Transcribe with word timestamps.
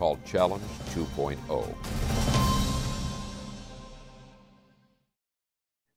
called 0.00 0.24
Challenge 0.24 0.64
2.0. 0.94 1.74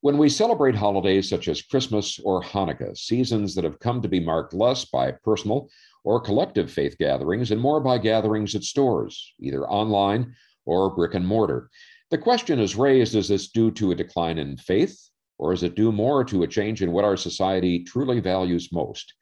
When 0.02 0.18
we 0.18 0.28
celebrate 0.28 0.76
holidays 0.76 1.30
such 1.30 1.48
as 1.48 1.62
Christmas 1.62 2.20
or 2.20 2.44
Hanukkah, 2.44 2.98
seasons 2.98 3.56
that 3.56 3.64
have 3.64 3.80
come 3.80 4.02
to 4.02 4.10
be 4.10 4.20
marked 4.20 4.54
less 4.54 4.84
by 4.84 5.14
personal 5.24 5.70
or 6.04 6.20
collective 6.20 6.70
faith 6.70 6.98
gatherings 6.98 7.52
and 7.52 7.62
more 7.62 7.80
by 7.80 7.98
gatherings 7.98 8.56
at 8.56 8.64
stores, 8.64 9.34
either 9.40 9.66
online 9.70 10.36
or 10.66 10.94
brick 10.94 11.14
and 11.14 11.26
mortar, 11.26 11.70
the 12.12 12.18
question 12.18 12.60
is 12.60 12.76
raised 12.76 13.16
is 13.16 13.30
this 13.30 13.48
due 13.52 13.72
to 13.72 13.92
a 13.92 13.96
decline 13.96 14.38
in 14.38 14.58
faith, 14.58 15.00
or 15.38 15.54
is 15.54 15.64
it 15.64 15.76
due 15.76 15.94
more 15.94 16.26
to 16.26 16.44
a 16.44 16.48
change 16.48 16.82
in 16.82 16.92
what 16.92 17.06
our 17.06 17.16
society 17.16 17.86
truly 17.86 18.20
values 18.20 18.68
most? 18.74 19.14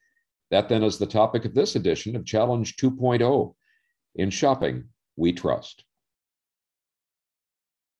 That 0.49 0.69
then 0.69 0.83
is 0.83 0.97
the 0.97 1.05
topic 1.05 1.45
of 1.45 1.53
this 1.53 1.75
edition 1.75 2.15
of 2.15 2.25
Challenge 2.25 2.75
2.0 2.77 3.53
In 4.15 4.29
Shopping, 4.29 4.85
We 5.15 5.31
Trust. 5.33 5.83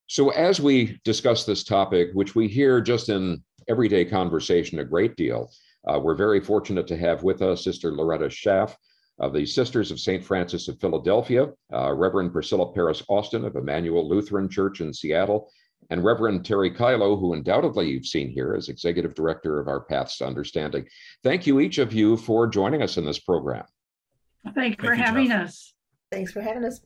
So, 0.08 0.30
as 0.30 0.60
we 0.60 1.00
discuss 1.06 1.46
this 1.46 1.64
topic, 1.64 2.10
which 2.14 2.36
we 2.36 2.48
hear 2.48 2.82
just 2.82 3.08
in 3.08 3.42
everyday 3.70 4.04
conversation 4.04 4.80
a 4.80 4.84
great 4.84 5.16
deal, 5.16 5.50
uh, 5.88 6.00
we're 6.00 6.16
very 6.16 6.42
fortunate 6.42 6.86
to 6.88 6.98
have 6.98 7.24
with 7.24 7.42
us 7.42 7.64
Sister 7.64 7.94
Loretta 7.94 8.30
Schaff 8.30 8.76
of 9.20 9.34
the 9.34 9.46
Sisters 9.46 9.90
of 9.90 10.00
St. 10.00 10.24
Francis 10.24 10.68
of 10.68 10.80
Philadelphia, 10.80 11.48
uh, 11.74 11.94
Reverend 11.94 12.34
Priscilla 12.34 12.74
Paris 12.74 13.04
Austin 13.08 13.46
of 13.46 13.56
Emmanuel 13.56 14.08
Lutheran 14.08 14.50
Church 14.50 14.82
in 14.82 14.94
Seattle, 14.94 15.50
and 15.90 16.04
Reverend 16.04 16.46
Terry 16.46 16.72
Kyllo, 16.72 17.20
who 17.20 17.34
undoubtedly 17.34 17.90
you've 17.90 18.06
seen 18.06 18.30
here 18.30 18.54
as 18.54 18.70
Executive 18.70 19.16
Director 19.16 19.60
of 19.60 19.68
our 19.68 19.82
Paths 19.82 20.18
to 20.18 20.26
Understanding. 20.26 20.86
Thank 21.24 21.48
you, 21.48 21.60
each 21.60 21.78
of 21.78 21.94
you, 21.94 22.18
for 22.18 22.48
joining 22.48 22.82
us 22.82 22.98
in 22.98 23.06
this 23.06 23.20
program. 23.20 23.66
Thank 24.54 24.82
you 24.82 24.90
for 24.90 24.96
having 24.96 25.28
Jeff. 25.28 25.46
us. 25.46 25.74
Thanks 26.12 26.34
for 26.34 26.42
having 26.42 26.66
us. 26.66 26.82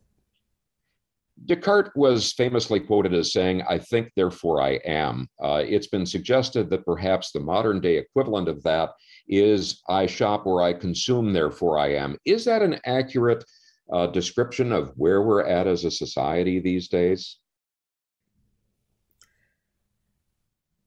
Descartes 1.45 1.91
was 1.95 2.31
famously 2.31 2.79
quoted 2.79 3.13
as 3.13 3.33
saying, 3.33 3.61
I 3.69 3.77
think, 3.77 4.11
therefore 4.15 4.61
I 4.61 4.79
am. 4.85 5.27
Uh, 5.43 5.63
it's 5.65 5.87
been 5.87 6.05
suggested 6.05 6.69
that 6.69 6.85
perhaps 6.85 7.31
the 7.31 7.41
modern 7.41 7.81
day 7.81 7.97
equivalent 7.97 8.47
of 8.47 8.63
that 8.63 8.91
is, 9.27 9.81
I 9.89 10.05
shop 10.05 10.45
or 10.45 10.61
I 10.61 10.73
consume, 10.73 11.33
therefore 11.33 11.77
I 11.77 11.93
am. 11.95 12.17
Is 12.25 12.45
that 12.45 12.61
an 12.61 12.79
accurate 12.85 13.43
uh, 13.91 14.07
description 14.07 14.71
of 14.71 14.93
where 14.95 15.23
we're 15.23 15.45
at 15.45 15.67
as 15.67 15.83
a 15.83 15.91
society 15.91 16.59
these 16.59 16.87
days? 16.87 17.39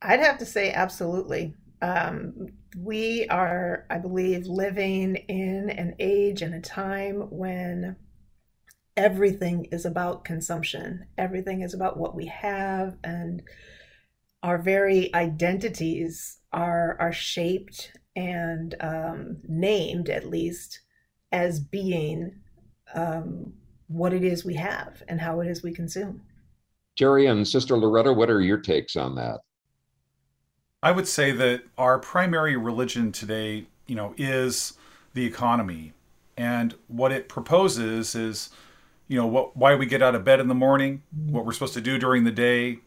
I'd 0.00 0.20
have 0.20 0.38
to 0.38 0.46
say 0.46 0.72
absolutely. 0.72 1.54
Um, 1.82 2.46
we 2.76 3.26
are, 3.28 3.86
I 3.90 3.98
believe, 3.98 4.46
living 4.46 5.16
in 5.16 5.70
an 5.70 5.94
age 5.98 6.42
and 6.42 6.54
a 6.54 6.60
time 6.60 7.22
when 7.30 7.96
everything 8.98 9.66
is 9.70 9.86
about 9.86 10.24
consumption. 10.24 11.06
Everything 11.16 11.62
is 11.62 11.72
about 11.72 11.96
what 11.96 12.16
we 12.16 12.26
have, 12.26 12.96
and 13.04 13.42
our 14.42 14.58
very 14.58 15.14
identities 15.14 16.38
are 16.52 16.96
are 17.00 17.12
shaped 17.12 17.92
and 18.16 18.74
um, 18.80 19.36
named, 19.48 20.10
at 20.10 20.28
least, 20.28 20.80
as 21.30 21.60
being 21.60 22.40
um, 22.94 23.52
what 23.86 24.12
it 24.12 24.24
is 24.24 24.44
we 24.44 24.54
have 24.54 25.02
and 25.06 25.20
how 25.20 25.40
it 25.40 25.46
is 25.46 25.62
we 25.62 25.72
consume. 25.72 26.20
Terry 26.96 27.26
and 27.26 27.46
Sister 27.46 27.76
Loretta, 27.76 28.12
what 28.12 28.28
are 28.28 28.40
your 28.40 28.58
takes 28.58 28.96
on 28.96 29.14
that? 29.14 29.40
I 30.82 30.90
would 30.90 31.06
say 31.06 31.30
that 31.30 31.62
our 31.76 32.00
primary 32.00 32.56
religion 32.56 33.12
today, 33.12 33.66
you 33.86 33.94
know, 33.94 34.14
is 34.16 34.72
the 35.14 35.24
economy. 35.24 35.92
And 36.36 36.74
what 36.88 37.12
it 37.12 37.28
proposes 37.28 38.16
is, 38.16 38.50
you 39.08 39.16
know, 39.16 39.26
what 39.26 39.56
why 39.56 39.74
we 39.74 39.86
get 39.86 40.02
out 40.02 40.14
of 40.14 40.24
bed 40.24 40.40
in 40.40 40.48
the 40.48 40.54
morning, 40.54 41.02
mm-hmm. 41.16 41.32
what 41.32 41.44
we're 41.44 41.52
supposed 41.52 41.74
to 41.74 41.80
do 41.80 41.98
during 41.98 42.24
the 42.24 42.30
day, 42.30 42.78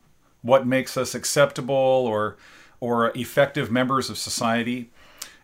what 0.41 0.65
makes 0.65 0.95
us 0.97 1.13
acceptable 1.13 1.75
or 1.75 2.37
or 2.79 3.11
effective 3.15 3.69
members 3.71 4.09
of 4.09 4.17
society. 4.17 4.89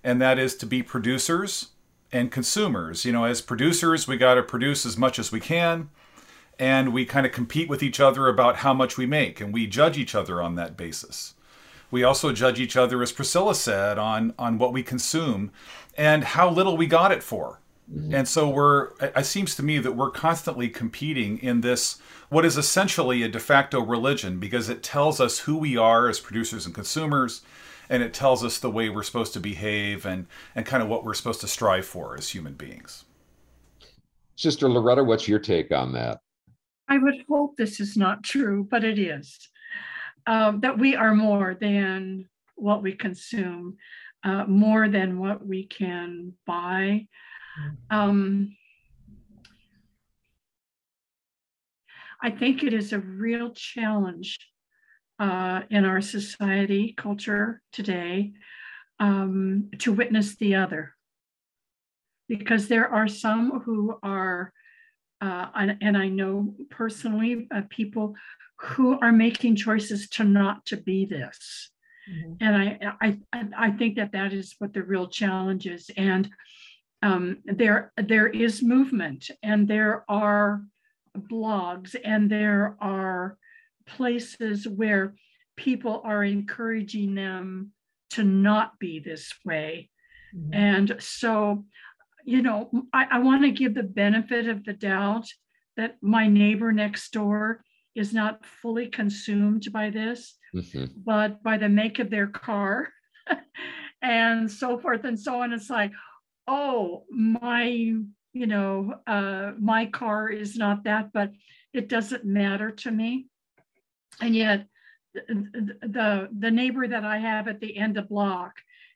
And 0.04 0.22
that 0.22 0.40
is 0.40 0.56
to 0.58 0.66
be 0.66 0.82
producers 0.82 1.70
and 2.12 2.32
consumers. 2.32 3.04
You 3.04 3.12
know, 3.12 3.26
as 3.26 3.42
producers, 3.42 4.08
we 4.08 4.18
got 4.18 4.36
to 4.36 4.44
produce 4.44 4.86
as 4.86 4.98
much 4.98 5.20
as 5.20 5.32
we 5.32 5.40
can 5.40 5.90
and 6.58 6.94
we 6.94 7.06
kind 7.06 7.26
of 7.26 7.32
compete 7.32 7.70
with 7.70 7.84
each 7.84 8.00
other 8.00 8.28
about 8.28 8.58
how 8.58 8.74
much 8.74 8.98
we 8.98 9.06
make 9.06 9.42
and 9.42 9.54
we 9.54 9.68
judge 9.68 9.98
each 9.98 10.16
other 10.16 10.42
on 10.42 10.56
that 10.56 10.78
basis 10.78 11.36
we 11.90 12.04
also 12.04 12.32
judge 12.32 12.60
each 12.60 12.76
other, 12.76 13.02
as 13.02 13.12
Priscilla 13.12 13.56
said, 13.56 13.98
on 13.98 14.34
on 14.38 14.58
what 14.58 14.74
we 14.74 14.84
consume 14.84 15.52
and 15.98 16.24
how 16.24 16.50
little 16.50 16.78
we 16.78 16.86
got 16.86 17.12
it 17.12 17.24
for. 17.24 17.60
Mm-hmm. 17.92 18.14
And 18.14 18.28
so 18.28 18.50
we're 18.50 18.90
it 19.00 19.26
seems 19.26 19.56
to 19.56 19.64
me 19.64 19.80
that 19.80 19.94
we're 19.94 20.12
constantly 20.12 20.70
competing 20.70 21.38
in 21.40 21.62
this 21.62 22.00
what 22.30 22.44
is 22.44 22.58
essentially 22.58 23.24
a 23.24 23.30
de 23.30 23.40
facto 23.40 23.80
religion 23.80 24.40
because 24.40 24.68
it 24.68 24.84
tells 24.84 25.22
us 25.22 25.40
who 25.40 25.58
we 25.58 25.78
are 25.78 26.10
as 26.10 26.20
producers 26.20 26.66
and 26.66 26.76
consumers 26.76 27.42
and 27.90 28.04
it 28.04 28.14
tells 28.14 28.44
us 28.44 28.60
the 28.60 28.70
way 28.70 28.90
we're 28.90 29.04
supposed 29.04 29.32
to 29.34 29.40
behave 29.40 30.06
and 30.06 30.28
and 30.54 30.66
kind 30.66 30.84
of 30.84 30.90
what 30.90 31.06
we're 31.06 31.14
supposed 31.14 31.42
to 31.42 31.48
strive 31.48 31.86
for 31.86 32.18
as 32.18 32.30
human 32.30 32.54
beings. 32.54 33.06
Sister 34.36 34.70
Loretta, 34.70 35.04
what's 35.04 35.28
your 35.28 35.40
take 35.40 35.72
on 35.72 35.94
that? 35.94 36.20
I 36.90 36.98
would 36.98 37.16
hope 37.28 37.58
this 37.58 37.80
is 37.80 37.98
not 37.98 38.24
true, 38.24 38.68
but 38.70 38.84
it 38.84 39.00
is 39.00 39.50
um, 40.28 40.60
that 40.60 40.78
we 40.78 40.96
are 40.96 41.16
more 41.16 41.56
than 41.60 42.28
what 42.56 42.84
we 42.84 42.94
consume, 42.94 43.78
uh, 44.24 44.46
more 44.46 44.90
than 44.90 45.20
what 45.20 45.46
we 45.46 45.66
can 45.66 46.34
buy. 46.46 47.08
Um, 47.90 48.56
I 52.22 52.32
think 52.32 52.64
it 52.64 52.74
is 52.74 52.94
a 52.94 53.00
real 53.00 53.52
challenge 53.52 54.40
uh, 55.20 55.62
in 55.70 55.86
our 55.86 56.02
society, 56.02 56.94
culture 56.98 57.62
today, 57.72 58.34
um, 59.00 59.70
to 59.80 59.92
witness 59.92 60.36
the 60.36 60.56
other. 60.56 60.94
Because 62.28 62.68
there 62.68 62.88
are 62.88 63.08
some 63.08 63.62
who 63.62 63.98
are, 64.04 64.52
uh, 65.22 65.48
and, 65.56 65.78
and, 65.82 65.98
I 65.98 66.10
know 66.10 66.56
personally 66.70 67.48
uh, 67.56 67.62
people 67.70 68.16
who 68.60 69.00
are 69.00 69.14
making 69.14 69.56
choices 69.56 70.10
to 70.10 70.24
not 70.24 70.66
to 70.68 70.78
be 70.78 71.06
this. 71.06 71.72
Mm-hmm. 72.12 72.34
And 72.42 72.56
I, 72.56 73.18
I, 73.34 73.48
I 73.58 73.72
think 73.72 73.96
that 73.96 74.12
that 74.12 74.34
is 74.34 74.56
what 74.60 74.74
the 74.74 74.84
real 74.84 75.08
challenge 75.08 75.68
is. 75.68 75.90
And 75.96 76.30
um, 77.02 77.38
there, 77.46 77.92
there 77.98 78.28
is 78.28 78.64
movement, 78.64 79.30
and 79.44 79.68
there 79.68 80.04
are 80.10 80.62
blogs, 81.16 81.96
and 82.04 82.30
there 82.30 82.76
are 82.80 83.38
places 83.86 84.68
where 84.68 85.16
people 85.56 86.02
are 86.04 86.24
encouraging 86.24 87.16
them 87.16 87.72
to 88.12 88.24
not 88.24 88.78
be 88.80 89.00
this 89.00 89.34
way. 89.46 89.90
Mm-hmm. 90.36 90.54
And 90.54 90.96
so, 91.00 91.66
you 92.26 92.42
know, 92.42 92.70
I, 92.94 93.08
I 93.12 93.20
want 93.20 93.44
to 93.44 93.52
give 93.52 93.74
the 93.74 93.84
benefit 93.84 94.48
of 94.48 94.64
the 94.64 94.74
doubt 94.74 95.28
that 95.76 95.98
my 96.02 96.28
neighbor 96.28 96.72
next 96.72 97.12
door 97.12 97.64
is 97.96 98.14
not 98.14 98.46
fully 98.46 98.88
consumed 98.88 99.68
by 99.72 99.90
this, 99.90 100.36
mm-hmm. 100.56 100.86
but 101.04 101.42
by 101.44 101.58
the 101.58 101.70
make 101.70 102.00
of 102.00 102.10
their 102.10 102.28
car 102.28 102.90
and 104.02 104.52
so 104.52 104.78
forth 104.78 105.04
and 105.04 105.20
so 105.20 105.42
on. 105.42 105.54
It's 105.54 105.70
like, 105.70 105.92
oh, 106.48 107.04
my, 107.10 107.66
you 107.66 108.48
know, 108.48 108.96
uh, 109.06 109.52
my 109.60 109.86
car 109.88 110.30
is 110.30 110.56
not 110.56 110.84
that, 110.86 111.12
but 111.14 111.32
it 111.74 111.90
doesn't 111.90 112.26
matter 112.26 112.72
to 112.72 112.92
me. 112.92 113.28
And 114.22 114.36
yet, 114.36 114.66
the, 115.14 115.78
the, 115.82 116.30
the 116.38 116.52
neighbor 116.52 116.88
that 116.88 117.04
I 117.04 117.18
have 117.18 117.48
at 117.48 117.60
the 117.60 117.76
end 117.78 117.98
of 117.98 118.10
block 118.10 118.54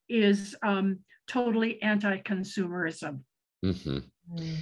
is 0.07 0.55
um, 0.63 0.99
totally 1.27 1.81
anti-consumerism. 1.81 3.19
Mm-hmm. 3.65 3.97
Mm. 4.35 4.57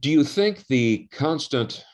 Do 0.00 0.10
you 0.10 0.24
think 0.24 0.66
the 0.66 1.08
constant 1.10 1.84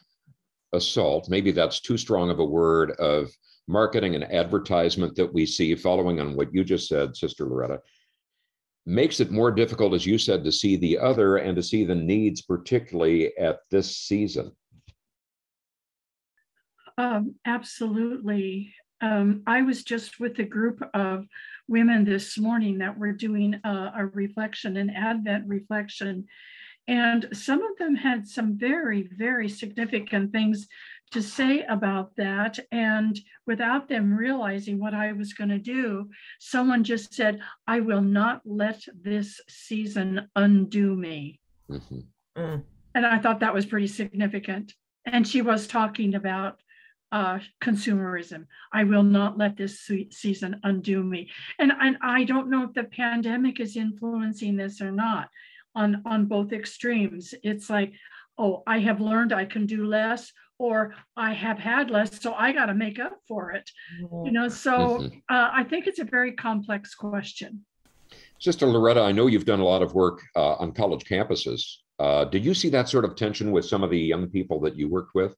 assault, 0.73 1.29
maybe 1.29 1.53
that's 1.53 1.81
too 1.81 1.97
strong 1.97 2.31
of 2.31 2.41
a 2.41 2.45
word, 2.45 2.91
of 2.93 3.31
marketing 3.69 4.15
and 4.15 4.25
advertisement 4.25 5.15
that 5.17 5.33
we 5.33 5.47
see, 5.47 5.75
following 5.75 6.21
on 6.21 6.35
what 6.35 6.53
you 6.53 6.65
just 6.65 6.89
said, 6.89 7.17
Sister 7.17 7.47
Loretta, 7.47 7.81
makes 8.87 9.21
it 9.21 9.31
more 9.31 9.51
difficult, 9.51 9.95
as 9.95 10.05
you 10.05 10.19
said, 10.19 10.45
to 10.45 10.53
see 10.53 10.77
the 10.77 10.99
other 10.99 11.37
and 11.37 11.57
to 11.57 11.63
see 11.63 11.85
the 11.85 11.95
needs, 11.95 12.43
particularly 12.43 13.37
at 13.39 13.61
this 13.71 13.97
season. 13.97 14.53
Um, 16.99 17.35
absolutely. 17.47 18.75
Um, 19.01 19.43
I 19.47 19.63
was 19.63 19.85
just 19.85 20.21
with 20.21 20.39
a 20.39 20.45
group 20.45 20.83
of 20.95 21.27
women 21.67 22.05
this 22.05 22.39
morning 22.39 22.79
that 22.79 22.99
were 22.99 23.13
doing 23.13 23.61
a, 23.65 23.93
a 23.97 24.07
reflection, 24.13 24.77
an 24.77 24.91
Advent 24.91 25.49
reflection. 25.49 26.27
And 26.87 27.29
some 27.33 27.63
of 27.63 27.79
them 27.79 27.95
had 27.95 28.29
some 28.29 28.59
very, 28.59 29.09
very 29.17 29.49
significant 29.49 30.33
things 30.33 30.69
to 31.15 31.23
say 31.23 31.63
about 31.63 32.15
that. 32.17 32.59
And 32.71 33.19
without 33.47 33.89
them 33.89 34.13
realizing 34.15 34.79
what 34.79 34.95
I 34.95 35.13
was 35.13 35.33
going 35.33 35.51
to 35.51 35.59
do, 35.59 36.11
someone 36.41 36.85
just 36.85 37.15
said, 37.15 37.41
I 37.67 37.81
will 37.81 38.03
not 38.03 38.43
let 38.45 38.85
this 39.01 39.41
season 39.49 40.29
undo 40.37 40.95
me. 40.95 41.41
Mm-hmm. 41.71 42.01
Mm. 42.37 42.63
And 42.95 43.07
I 43.07 43.19
thought 43.19 43.41
that 43.41 43.55
was 43.55 43.65
pretty 43.65 43.87
significant. 43.87 44.75
And 45.07 45.27
she 45.27 45.41
was 45.41 45.67
talking 45.67 46.15
about 46.15 46.59
uh, 47.13 47.39
consumerism. 47.63 48.47
I 48.73 48.83
will 48.85 49.05
not 49.05 49.39
let 49.39 49.57
this 49.57 49.89
season 50.11 50.61
undo 50.65 51.03
me. 51.03 51.31
And, 51.61 51.73
and 51.81 51.97
I 52.03 52.25
don't 52.25 52.51
know 52.51 52.65
if 52.65 52.75
the 52.75 52.85
pandemic 52.85 53.61
is 53.61 53.77
influencing 53.77 54.57
this 54.57 54.81
or 54.81 54.91
not 54.91 55.29
on, 55.77 56.03
on 56.05 56.27
both 56.27 56.53
extremes. 56.53 57.35
It's 57.45 57.71
like, 57.71 57.93
oh, 58.37 58.65
I 58.67 58.81
have 58.81 59.01
learned 59.01 59.33
I 59.33 59.45
can 59.45 59.67
do 59.67 59.87
less, 59.87 60.33
or 60.59 60.95
I 61.17 61.33
have 61.33 61.59
had 61.59 61.91
less, 61.91 62.21
so 62.21 62.35
I 62.35 62.53
got 62.53 62.67
to 62.67 62.75
make 62.75 62.99
up 62.99 63.19
for 63.27 63.53
it. 63.53 63.69
You 64.01 64.33
know, 64.33 64.49
so 64.49 64.99
mm-hmm. 64.99 65.19
uh, 65.29 65.51
I 65.53 65.65
think 65.65 65.87
it's 65.87 65.99
a 65.99 66.05
very 66.05 66.33
complex 66.33 66.95
question. 66.95 67.65
Sister 68.39 68.67
Loretta, 68.67 69.01
I 69.01 69.13
know 69.13 69.27
you've 69.27 69.45
done 69.45 69.61
a 69.61 69.65
lot 69.65 69.83
of 69.83 69.95
work 69.95 70.21
uh, 70.37 70.55
on 70.55 70.73
college 70.73 71.05
campuses. 71.05 71.63
Uh, 71.99 72.25
did 72.25 72.45
you 72.45 72.55
see 72.55 72.69
that 72.71 72.89
sort 72.89 73.05
of 73.05 73.17
tension 73.17 73.53
with 73.53 73.65
some 73.65 73.83
of 73.83 73.91
the 73.91 73.99
young 73.99 74.27
people 74.29 74.61
that 74.61 74.77
you 74.77 74.89
worked 74.89 75.15
with? 75.15 75.35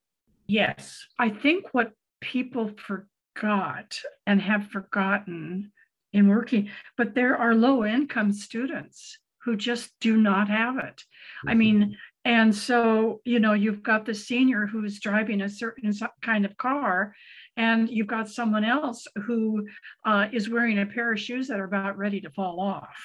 Yes. 0.47 1.05
I 1.19 1.31
think 1.31 1.67
what 1.73 1.93
people 2.21 2.71
forgot 2.77 3.99
and 4.27 4.41
have 4.41 4.69
forgotten 4.69 5.73
in 6.13 6.29
working, 6.29 6.71
but 6.97 7.15
there 7.15 7.37
are 7.37 7.55
low 7.55 7.85
income 7.85 8.33
students 8.33 9.19
who 9.45 9.57
just 9.57 9.93
do 10.01 10.17
not 10.17 10.49
have 10.49 10.79
it. 10.79 11.03
I 11.47 11.51
mm-hmm. 11.51 11.59
mean, 11.59 11.97
and 12.27 12.53
so, 12.53 13.21
you 13.25 13.39
know, 13.39 13.53
you've 13.53 13.85
got 13.85 14.05
the 14.05 14.15
senior 14.15 14.67
who's 14.67 14.99
driving 14.99 15.43
a 15.43 15.49
certain 15.49 15.93
kind 16.23 16.45
of 16.45 16.57
car, 16.57 17.15
and 17.57 17.89
you've 17.89 18.09
got 18.09 18.29
someone 18.29 18.65
else 18.65 19.07
who 19.27 19.65
uh, 20.05 20.27
is 20.33 20.51
wearing 20.51 20.81
a 20.81 20.87
pair 20.87 21.13
of 21.13 21.21
shoes 21.21 21.47
that 21.47 21.61
are 21.61 21.65
about 21.65 21.97
ready 21.97 22.21
to 22.21 22.31
fall 22.31 22.59
off 22.61 22.99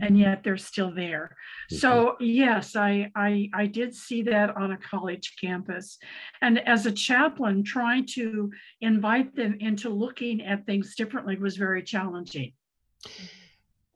and 0.00 0.18
yet 0.18 0.42
they're 0.42 0.56
still 0.56 0.92
there. 0.92 1.36
Mm-hmm. 1.70 1.76
So 1.76 2.16
yes, 2.20 2.76
I, 2.76 3.10
I 3.14 3.48
I 3.54 3.66
did 3.66 3.94
see 3.94 4.22
that 4.22 4.56
on 4.56 4.72
a 4.72 4.76
college 4.76 5.36
campus, 5.40 5.98
and 6.42 6.58
as 6.66 6.86
a 6.86 6.92
chaplain, 6.92 7.62
trying 7.62 8.06
to 8.14 8.50
invite 8.80 9.34
them 9.34 9.56
into 9.60 9.88
looking 9.88 10.42
at 10.42 10.66
things 10.66 10.94
differently 10.96 11.36
was 11.36 11.56
very 11.56 11.82
challenging. 11.82 12.52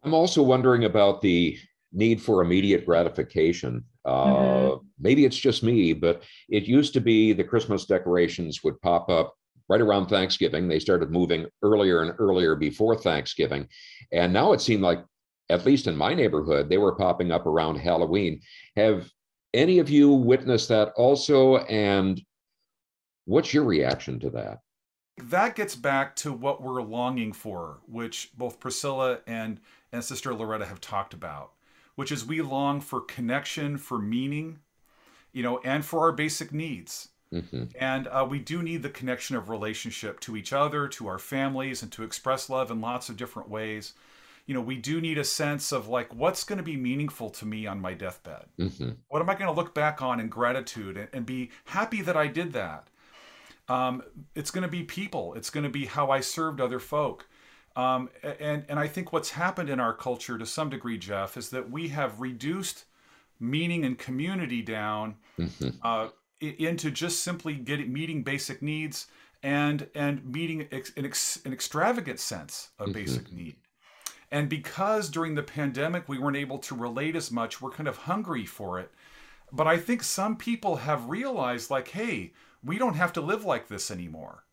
I'm 0.04 0.14
also 0.14 0.42
wondering 0.42 0.84
about 0.84 1.20
the 1.20 1.58
need 1.92 2.22
for 2.22 2.42
immediate 2.42 2.86
gratification. 2.86 3.84
Uh, 4.04 4.24
mm-hmm. 4.24 4.86
Maybe 4.98 5.24
it's 5.24 5.36
just 5.36 5.62
me, 5.62 5.92
but 5.92 6.22
it 6.48 6.64
used 6.64 6.92
to 6.94 7.00
be 7.00 7.32
the 7.32 7.44
Christmas 7.44 7.84
decorations 7.84 8.62
would 8.64 8.80
pop 8.80 9.08
up 9.10 9.34
right 9.68 9.80
around 9.80 10.06
Thanksgiving. 10.06 10.68
They 10.68 10.80
started 10.80 11.10
moving 11.10 11.46
earlier 11.62 12.02
and 12.02 12.14
earlier 12.18 12.56
before 12.56 12.96
Thanksgiving. 12.96 13.68
And 14.12 14.32
now 14.32 14.52
it 14.52 14.60
seemed 14.60 14.82
like 14.82 15.04
at 15.50 15.66
least 15.66 15.86
in 15.86 15.96
my 15.96 16.14
neighborhood, 16.14 16.68
they 16.68 16.78
were 16.78 16.94
popping 16.94 17.30
up 17.32 17.44
around 17.46 17.76
Halloween. 17.76 18.40
Have 18.76 19.10
any 19.52 19.80
of 19.80 19.90
you 19.90 20.10
witnessed 20.10 20.68
that 20.68 20.92
also? 20.96 21.58
And 21.58 22.20
what's 23.24 23.52
your 23.52 23.64
reaction 23.64 24.20
to 24.20 24.30
that? 24.30 24.58
That 25.18 25.56
gets 25.56 25.74
back 25.76 26.16
to 26.16 26.32
what 26.32 26.62
we're 26.62 26.82
longing 26.82 27.32
for, 27.32 27.80
which 27.86 28.30
both 28.36 28.60
Priscilla 28.60 29.20
and, 29.26 29.60
and 29.92 30.02
Sister 30.02 30.32
Loretta 30.32 30.66
have 30.66 30.80
talked 30.80 31.12
about, 31.12 31.52
which 32.00 32.10
is 32.10 32.24
we 32.24 32.40
long 32.40 32.80
for 32.80 33.02
connection, 33.02 33.76
for 33.76 33.98
meaning, 33.98 34.58
you 35.32 35.42
know, 35.42 35.60
and 35.64 35.84
for 35.84 36.00
our 36.00 36.12
basic 36.12 36.50
needs. 36.50 37.08
Mm-hmm. 37.30 37.64
And 37.78 38.08
uh, 38.08 38.26
we 38.28 38.38
do 38.38 38.62
need 38.62 38.82
the 38.82 38.88
connection 38.88 39.36
of 39.36 39.50
relationship 39.50 40.18
to 40.20 40.34
each 40.34 40.54
other, 40.54 40.88
to 40.88 41.06
our 41.08 41.18
families, 41.18 41.82
and 41.82 41.92
to 41.92 42.02
express 42.02 42.48
love 42.48 42.70
in 42.70 42.80
lots 42.80 43.10
of 43.10 43.18
different 43.18 43.50
ways 43.50 43.92
you 44.46 44.54
know, 44.54 44.60
we 44.62 44.76
do 44.76 45.00
need 45.00 45.16
a 45.16 45.22
sense 45.22 45.70
of 45.70 45.86
like 45.86 46.12
what's 46.12 46.42
going 46.42 46.56
to 46.56 46.64
be 46.64 46.76
meaningful 46.76 47.30
to 47.30 47.46
me 47.46 47.68
on 47.68 47.80
my 47.80 47.94
deathbed. 47.94 48.46
Mm-hmm. 48.58 48.90
What 49.06 49.22
am 49.22 49.30
I 49.30 49.34
going 49.34 49.46
to 49.46 49.52
look 49.52 49.74
back 49.74 50.02
on 50.02 50.18
in 50.18 50.28
gratitude 50.28 50.96
and, 50.96 51.08
and 51.12 51.24
be 51.24 51.50
happy 51.66 52.02
that 52.02 52.16
I 52.16 52.26
did 52.26 52.52
that? 52.54 52.88
Um, 53.68 54.02
it's 54.34 54.50
going 54.50 54.62
to 54.62 54.68
be 54.68 54.82
people. 54.82 55.34
It's 55.34 55.50
going 55.50 55.62
to 55.62 55.70
be 55.70 55.86
how 55.86 56.10
I 56.10 56.18
served 56.18 56.60
other 56.60 56.80
folk. 56.80 57.28
Um, 57.76 58.10
and 58.22 58.64
and 58.68 58.78
I 58.78 58.88
think 58.88 59.12
what's 59.12 59.30
happened 59.30 59.70
in 59.70 59.80
our 59.80 59.94
culture 59.94 60.38
to 60.38 60.46
some 60.46 60.70
degree, 60.70 60.98
Jeff, 60.98 61.36
is 61.36 61.50
that 61.50 61.70
we 61.70 61.88
have 61.88 62.20
reduced 62.20 62.84
meaning 63.38 63.84
and 63.84 63.98
community 63.98 64.60
down 64.60 65.16
mm-hmm. 65.38 65.70
uh, 65.82 66.08
into 66.40 66.90
just 66.90 67.22
simply 67.22 67.54
getting 67.54 67.92
meeting 67.92 68.22
basic 68.22 68.60
needs 68.60 69.06
and 69.42 69.88
and 69.94 70.24
meeting 70.24 70.68
ex, 70.72 70.92
an, 70.96 71.04
ex, 71.06 71.40
an 71.44 71.52
extravagant 71.52 72.18
sense 72.18 72.70
of 72.78 72.88
mm-hmm. 72.88 72.94
basic 72.94 73.32
need. 73.32 73.56
And 74.32 74.48
because 74.48 75.08
during 75.08 75.34
the 75.34 75.42
pandemic 75.42 76.08
we 76.08 76.18
weren't 76.18 76.36
able 76.36 76.58
to 76.58 76.74
relate 76.74 77.16
as 77.16 77.30
much, 77.30 77.60
we're 77.60 77.70
kind 77.70 77.88
of 77.88 77.96
hungry 77.96 78.46
for 78.46 78.78
it. 78.78 78.90
But 79.52 79.66
I 79.66 79.78
think 79.78 80.02
some 80.02 80.36
people 80.36 80.76
have 80.76 81.08
realized, 81.08 81.70
like, 81.70 81.88
hey, 81.88 82.32
we 82.62 82.78
don't 82.78 82.94
have 82.94 83.12
to 83.14 83.20
live 83.20 83.44
like 83.44 83.68
this 83.68 83.90
anymore. 83.90 84.44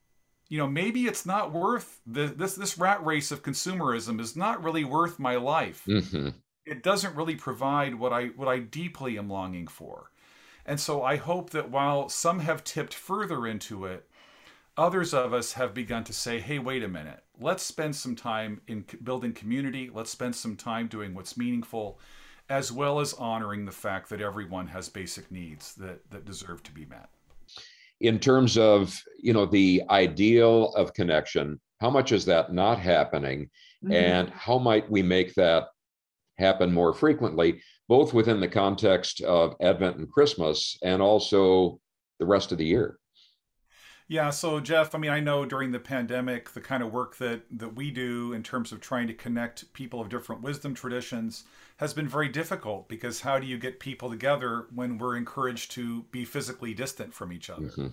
You 0.50 0.58
know, 0.58 0.68
maybe 0.68 1.08
it's 1.08 1.26
not 1.26 1.52
worth 1.52 2.00
the, 2.06 2.28
this 2.28 2.56
this 2.56 2.78
rat 2.78 3.06
race 3.06 3.32
of 3.32 3.44
consumerism 3.44 4.20
is 4.22 4.36
not 4.36 4.64
really 4.64 4.86
worth 4.86 5.20
my 5.20 5.36
life. 5.36 5.84
Mm-hmm. 5.88 6.30
It 6.66 6.84
doesn't 6.84 7.16
really 7.16 7.36
provide 7.36 7.96
what 7.96 8.14
I 8.14 8.28
what 8.28 8.48
I 8.48 8.60
deeply 8.60 9.18
am 9.18 9.30
longing 9.30 9.68
for. 9.68 10.12
And 10.66 10.80
so 10.80 11.02
I 11.02 11.16
hope 11.16 11.52
that 11.52 11.72
while 11.72 12.10
some 12.10 12.40
have 12.40 12.64
tipped 12.64 12.94
further 12.94 13.48
into 13.48 13.86
it, 13.86 14.10
others 14.78 15.14
of 15.14 15.34
us 15.34 15.54
have 15.54 15.74
begun 15.74 16.04
to 16.04 16.14
say, 16.14 16.40
hey, 16.40 16.60
wait 16.60 16.84
a 16.84 16.88
minute, 16.88 17.24
let's 17.40 17.64
spend 17.64 17.96
some 17.96 18.16
time 18.16 18.62
in 18.68 18.86
building 19.02 19.34
community, 19.34 19.90
let's 19.94 20.12
spend 20.12 20.36
some 20.36 20.56
time 20.56 20.88
doing 20.88 21.14
what's 21.14 21.38
meaningful, 21.38 22.00
as 22.50 22.72
well 22.72 23.00
as 23.00 23.14
honoring 23.14 23.66
the 23.66 23.72
fact 23.72 24.10
that 24.10 24.22
everyone 24.22 24.68
has 24.68 24.90
basic 24.90 25.32
needs 25.32 25.74
that, 25.76 26.10
that 26.12 26.26
deserve 26.26 26.62
to 26.64 26.72
be 26.72 26.86
met. 26.86 27.10
In 28.00 28.20
terms 28.20 28.58
of, 28.58 28.96
you 29.20 29.34
know, 29.34 29.46
the 29.46 29.84
ideal 29.90 30.74
of 30.76 30.94
connection, 30.94 31.60
how 31.82 31.90
much 31.90 32.12
is 32.12 32.26
that 32.26 32.54
not 32.54 32.80
happening? 32.80 33.50
Mm-hmm. 33.84 33.94
And 33.94 34.30
how 34.30 34.58
might 34.58 34.90
we 34.90 35.02
make 35.02 35.34
that 35.36 35.68
happen 36.38 36.74
more 36.74 36.94
frequently, 36.94 37.62
both 37.88 38.14
within 38.14 38.40
the 38.40 38.48
context 38.48 39.22
of 39.22 39.56
Advent 39.62 39.98
and 39.98 40.12
Christmas 40.12 40.78
and 40.84 41.02
also 41.02 41.80
the 42.20 42.26
rest 42.26 42.52
of 42.52 42.58
the 42.58 42.66
year? 42.66 42.98
Yeah, 44.10 44.30
so 44.30 44.62
Jeff, 44.62 44.96
I 44.96 45.00
mean, 45.00 45.12
I 45.12 45.20
know 45.20 45.46
during 45.46 45.72
the 45.72 45.80
pandemic, 45.80 46.52
the 46.52 46.62
kind 46.62 46.82
of 46.82 46.94
work 46.94 47.18
that 47.18 47.42
that 47.52 47.76
we 47.76 47.92
do 47.92 48.32
in 48.32 48.42
terms 48.42 48.72
of 48.72 48.80
trying 48.80 49.08
to 49.08 49.14
connect 49.14 49.72
people 49.74 50.00
of 50.00 50.08
different 50.08 50.42
wisdom 50.42 50.74
traditions 50.74 51.44
has 51.78 51.94
been 51.94 52.08
very 52.08 52.28
difficult 52.28 52.88
because 52.88 53.22
how 53.22 53.40
do 53.40 53.48
you 53.48 53.58
get 53.58 53.80
people 53.80 54.10
together 54.10 54.68
when 54.74 54.98
we're 54.98 55.16
encouraged 55.16 55.72
to 55.72 56.04
be 56.12 56.26
physically 56.26 56.74
distant 56.74 57.14
from 57.14 57.32
each 57.32 57.50
other? 57.50 57.68
Mm-hmm. 57.68 57.88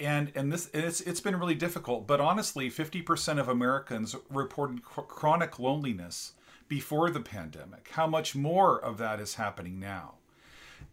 And 0.00 0.30
and 0.36 0.52
this 0.52 0.70
it's 0.72 1.00
it's 1.00 1.20
been 1.20 1.36
really 1.36 1.56
difficult, 1.56 2.06
but 2.06 2.20
honestly, 2.20 2.70
50% 2.70 3.40
of 3.40 3.48
Americans 3.48 4.14
reported 4.30 4.84
chronic 4.84 5.58
loneliness 5.58 6.34
before 6.68 7.10
the 7.10 7.20
pandemic. 7.20 7.88
How 7.92 8.06
much 8.06 8.36
more 8.36 8.80
of 8.80 8.98
that 8.98 9.18
is 9.18 9.34
happening 9.34 9.80
now? 9.80 10.14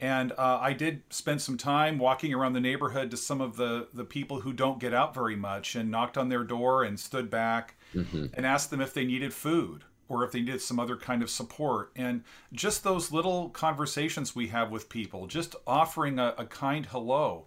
And 0.02 0.32
uh, 0.32 0.58
I 0.60 0.74
did 0.74 1.04
spend 1.12 1.42
some 1.42 1.58
time 1.58 2.00
walking 2.00 2.34
around 2.34 2.54
the 2.54 2.60
neighborhood 2.60 3.12
to 3.12 3.18
some 3.18 3.40
of 3.40 3.56
the, 3.56 3.88
the 3.94 4.04
people 4.04 4.42
who 4.42 4.52
don't 4.52 4.80
get 4.80 4.94
out 4.94 5.14
very 5.14 5.36
much 5.36 5.76
and 5.76 5.92
knocked 5.92 6.18
on 6.18 6.28
their 6.28 6.44
door 6.44 6.84
and 6.84 7.00
stood 7.00 7.30
back 7.30 7.76
mm-hmm. 7.94 8.26
and 8.34 8.46
asked 8.46 8.72
them 8.72 8.82
if 8.82 8.94
they 8.94 9.06
needed 9.06 9.34
food 9.34 9.84
or 10.08 10.24
if 10.24 10.32
they 10.32 10.40
needed 10.40 10.62
some 10.62 10.80
other 10.80 10.96
kind 10.96 11.22
of 11.22 11.30
support. 11.30 11.92
And 11.96 12.24
just 12.54 12.84
those 12.84 13.12
little 13.12 13.50
conversations 13.50 14.36
we 14.36 14.48
have 14.48 14.72
with 14.72 14.90
people, 14.90 15.28
just 15.28 15.56
offering 15.66 16.20
a, 16.20 16.36
a 16.38 16.46
kind 16.46 16.86
hello. 16.88 17.46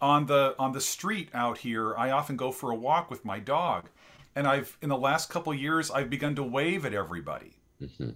On 0.00 0.26
the 0.26 0.56
on 0.58 0.72
the 0.72 0.80
street 0.80 1.28
out 1.32 1.58
here, 1.58 1.96
I 1.96 2.10
often 2.10 2.36
go 2.36 2.50
for 2.50 2.70
a 2.70 2.74
walk 2.74 3.10
with 3.10 3.24
my 3.24 3.38
dog. 3.38 3.88
And 4.34 4.46
I've 4.46 4.76
in 4.82 4.88
the 4.88 4.96
last 4.96 5.30
couple 5.30 5.54
years 5.54 5.90
I've 5.90 6.10
begun 6.10 6.34
to 6.36 6.42
wave 6.42 6.84
at 6.84 6.94
everybody. 6.94 7.58
Mm-hmm. 7.80 8.10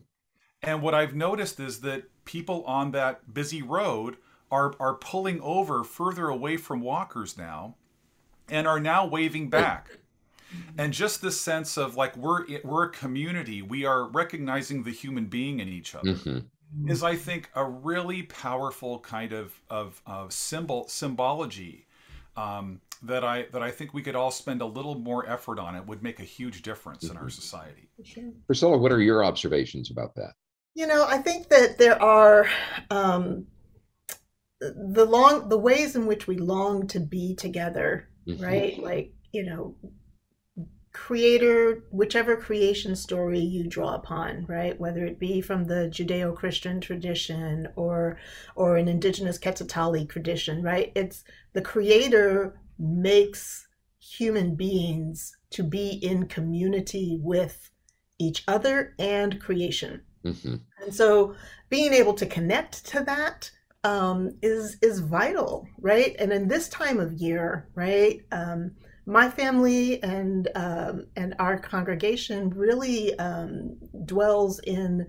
And 0.63 0.83
what 0.83 0.95
I've 0.95 1.15
noticed 1.15 1.61
is 1.61 1.81
that 1.83 2.05
people 2.25 2.65
on 2.65 2.91
that 2.93 3.33
busy 3.33 3.63
road 3.63 4.17
are, 4.51 4.75
are 4.81 4.95
pulling 4.95 5.41
over 5.41 5.85
further 5.85 6.29
away 6.29 6.57
from 6.57 6.81
walkers 6.81 7.37
now 7.37 7.77
and 8.49 8.67
are 8.67 8.81
now 8.81 9.07
waving 9.07 9.51
back. 9.51 9.99
And 10.79 10.93
just 10.93 11.23
this 11.23 11.41
sense 11.41 11.77
of 11.77 11.97
like 11.97 12.17
we're 12.17 12.45
we're 12.65 12.85
a 12.85 12.91
community 12.91 13.63
we 13.63 13.85
are 13.85 14.09
recognizing 14.09 14.83
the 14.83 14.91
human 14.91 15.27
being 15.27 15.61
in 15.61 15.69
each 15.69 15.95
other 15.95 16.15
mm-hmm. 16.15 16.91
is 16.91 17.03
i 17.03 17.15
think 17.15 17.51
a 17.55 17.65
really 17.65 18.23
powerful 18.25 18.99
kind 19.01 19.33
of 19.33 19.61
of, 19.71 20.01
of 20.07 20.33
symbol 20.33 20.87
symbology 20.89 21.87
um, 22.37 22.81
that 23.03 23.25
i 23.25 23.47
that 23.53 23.63
i 23.63 23.71
think 23.71 23.93
we 23.95 24.03
could 24.03 24.17
all 24.17 24.31
spend 24.31 24.61
a 24.61 24.67
little 24.67 24.95
more 24.95 25.29
effort 25.29 25.59
on 25.59 25.75
it 25.75 25.87
would 25.87 26.03
make 26.03 26.21
a 26.21 26.25
huge 26.25 26.63
difference 26.63 27.05
mm-hmm. 27.05 27.13
in 27.13 27.17
our 27.17 27.25
mm-hmm. 27.25 27.31
society 27.31 27.89
priscilla 28.47 28.77
what 28.77 28.93
are 28.93 29.01
your 29.01 29.25
observations 29.25 29.91
about 29.91 30.15
that 30.15 30.33
you 30.75 30.87
know 30.87 31.07
i 31.09 31.19
think 31.19 31.49
that 31.49 31.79
there 31.79 32.01
are 32.01 32.47
um, 32.91 33.47
the 34.61 35.05
long 35.05 35.49
the 35.49 35.59
ways 35.59 35.97
in 35.97 36.07
which 36.07 36.27
we 36.27 36.37
long 36.37 36.87
to 36.87 37.01
be 37.01 37.35
together 37.35 38.09
mm-hmm. 38.27 38.43
right 38.43 38.83
like 38.83 39.13
you 39.33 39.45
know 39.45 39.75
creator, 40.97 41.85
whichever 41.91 42.37
creation 42.37 42.97
story 42.97 43.39
you 43.39 43.69
draw 43.69 43.95
upon, 43.95 44.47
right? 44.49 44.81
Whether 44.81 45.05
it 45.05 45.19
be 45.19 45.43
from 45.43 45.65
the 45.65 45.91
Judeo-Christian 45.93 46.81
tradition 46.81 47.69
or 47.77 48.17
or 48.55 48.79
an 48.79 48.89
indigenous 48.89 49.39
Quetzaltali 49.39 50.09
tradition, 50.09 50.63
right? 50.63 50.93
It's 50.95 51.23
the 51.53 51.61
creator 51.61 52.59
makes 52.79 53.69
human 53.99 54.55
beings 54.55 55.37
to 55.51 55.63
be 55.63 55.91
in 56.03 56.29
community 56.29 57.19
with 57.21 57.71
each 58.19 58.43
other 58.49 58.95
and 58.99 59.39
creation. 59.39 60.01
Mm-hmm. 60.25 60.57
And 60.83 60.95
so 60.95 61.35
being 61.69 61.93
able 61.93 62.15
to 62.15 62.27
connect 62.27 62.87
to 62.87 63.05
that 63.05 63.51
um, 63.85 64.31
is 64.41 64.79
is 64.81 65.01
vital, 65.01 65.69
right? 65.79 66.17
And 66.19 66.33
in 66.33 66.49
this 66.49 66.71
time 66.71 66.99
of 67.01 67.13
year, 67.13 67.69
right? 67.75 68.23
Um, 68.33 68.73
my 69.07 69.31
family 69.31 70.03
and 70.03 70.49
um, 70.57 71.07
and 71.17 71.35
our 71.39 71.59
congregation 71.59 72.51
really 72.51 73.17
um, 73.19 73.77
dwells 74.05 74.59
in 74.61 75.07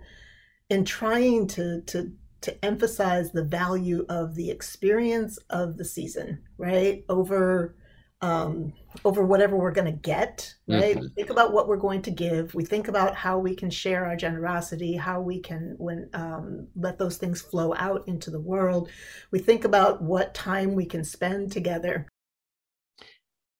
in 0.69 0.85
trying 0.85 1.47
to 1.47 1.81
to 1.81 2.11
to 2.41 2.65
emphasize 2.65 3.31
the 3.31 3.43
value 3.43 4.05
of 4.09 4.35
the 4.35 4.51
experience 4.51 5.37
of 5.49 5.77
the 5.77 5.85
season, 5.85 6.43
right? 6.57 7.03
Over 7.09 7.75
um, 8.21 8.73
over 9.05 9.23
whatever 9.23 9.57
we're 9.57 9.71
going 9.71 9.85
to 9.85 9.91
get, 9.91 10.53
right? 10.67 10.97
Mm-hmm. 10.97 11.07
think 11.15 11.29
about 11.29 11.53
what 11.53 11.67
we're 11.67 11.77
going 11.77 12.01
to 12.03 12.11
give. 12.11 12.53
We 12.55 12.65
think 12.65 12.87
about 12.87 13.15
how 13.15 13.37
we 13.37 13.55
can 13.55 13.69
share 13.69 14.05
our 14.05 14.15
generosity, 14.15 14.95
how 14.95 15.21
we 15.21 15.39
can 15.39 15.75
when 15.77 16.09
um, 16.13 16.67
let 16.75 16.97
those 16.97 17.17
things 17.17 17.41
flow 17.41 17.75
out 17.77 18.07
into 18.07 18.31
the 18.31 18.39
world. 18.39 18.89
We 19.31 19.37
think 19.37 19.65
about 19.65 20.01
what 20.01 20.33
time 20.33 20.73
we 20.73 20.85
can 20.85 21.03
spend 21.03 21.51
together. 21.51 22.07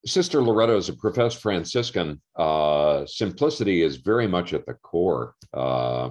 Sister 0.07 0.41
Loretta 0.41 0.75
is 0.75 0.89
a 0.89 0.93
professed 0.93 1.41
Franciscan. 1.41 2.21
Uh, 2.35 3.05
simplicity 3.05 3.81
is 3.81 3.97
very 3.97 4.27
much 4.27 4.53
at 4.53 4.65
the 4.65 4.73
core 4.75 5.35
uh, 5.53 6.09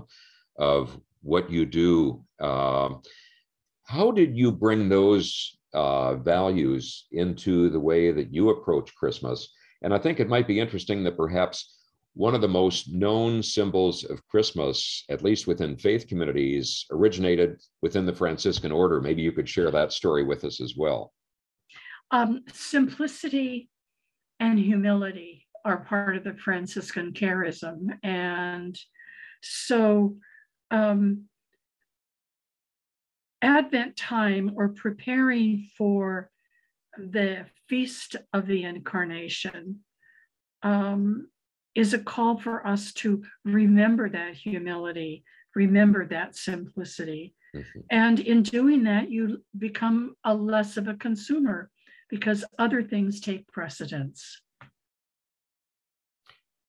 of 0.59 1.01
what 1.23 1.51
you 1.51 1.65
do. 1.65 2.23
Uh, 2.39 2.91
how 3.85 4.11
did 4.11 4.37
you 4.37 4.53
bring 4.53 4.89
those 4.89 5.57
uh, 5.73 6.17
values 6.17 7.07
into 7.13 7.71
the 7.71 7.81
way 7.81 8.13
that 8.13 8.33
you 8.33 8.51
approach 8.51 8.95
Christmas? 8.95 9.49
And 9.83 9.95
I 9.95 9.99
think 9.99 10.21
it 10.21 10.29
might 10.29 10.47
be 10.47 10.61
interesting 10.61 11.03
that 11.05 11.17
perhaps 11.17 11.75
one 12.15 12.35
of 12.35 12.41
the 12.41 12.49
most 12.49 12.93
known 12.93 13.43
symbols 13.43 14.05
of 14.05 14.27
Christmas, 14.27 15.05
at 15.11 15.23
least 15.23 15.47
within 15.47 15.77
faith 15.77 16.07
communities, 16.07 16.87
originated 16.91 17.61
within 17.83 18.07
the 18.07 18.15
Franciscan 18.15 18.73
order. 18.73 19.01
Maybe 19.01 19.23
you 19.23 19.33
could 19.33 19.49
share 19.49 19.71
that 19.71 19.93
story 19.93 20.25
with 20.25 20.45
us 20.45 20.61
as 20.61 20.75
well. 20.77 21.13
Um, 22.11 22.45
simplicity 22.53 23.69
and 24.41 24.59
humility 24.59 25.47
are 25.65 25.79
part 25.79 26.17
of 26.17 26.25
the 26.25 26.35
Franciscan 26.35 27.13
charism. 27.13 27.99
And 28.03 28.79
so, 29.43 30.17
um, 30.71 31.25
Advent 33.43 33.97
time 33.97 34.53
or 34.57 34.71
preparing 34.71 35.69
for 35.77 36.31
the 36.97 37.47
feast 37.69 38.17
of 38.33 38.47
the 38.47 38.65
incarnation 38.65 39.81
um, 40.63 41.29
is 41.75 41.93
a 41.93 41.99
call 41.99 42.39
for 42.39 42.67
us 42.67 42.93
to 42.95 43.23
remember 43.45 44.09
that 44.09 44.35
humility, 44.35 45.23
remember 45.55 46.07
that 46.07 46.35
simplicity. 46.35 47.35
Mm-hmm. 47.55 47.81
And 47.91 48.21
in 48.21 48.43
doing 48.43 48.85
that, 48.85 49.11
you 49.11 49.43
become 49.59 50.17
a 50.25 50.35
less 50.35 50.77
of 50.77 50.89
a 50.89 50.95
consumer 50.95 51.71
because 52.09 52.45
other 52.59 52.83
things 52.83 53.21
take 53.21 53.47
precedence. 53.49 54.41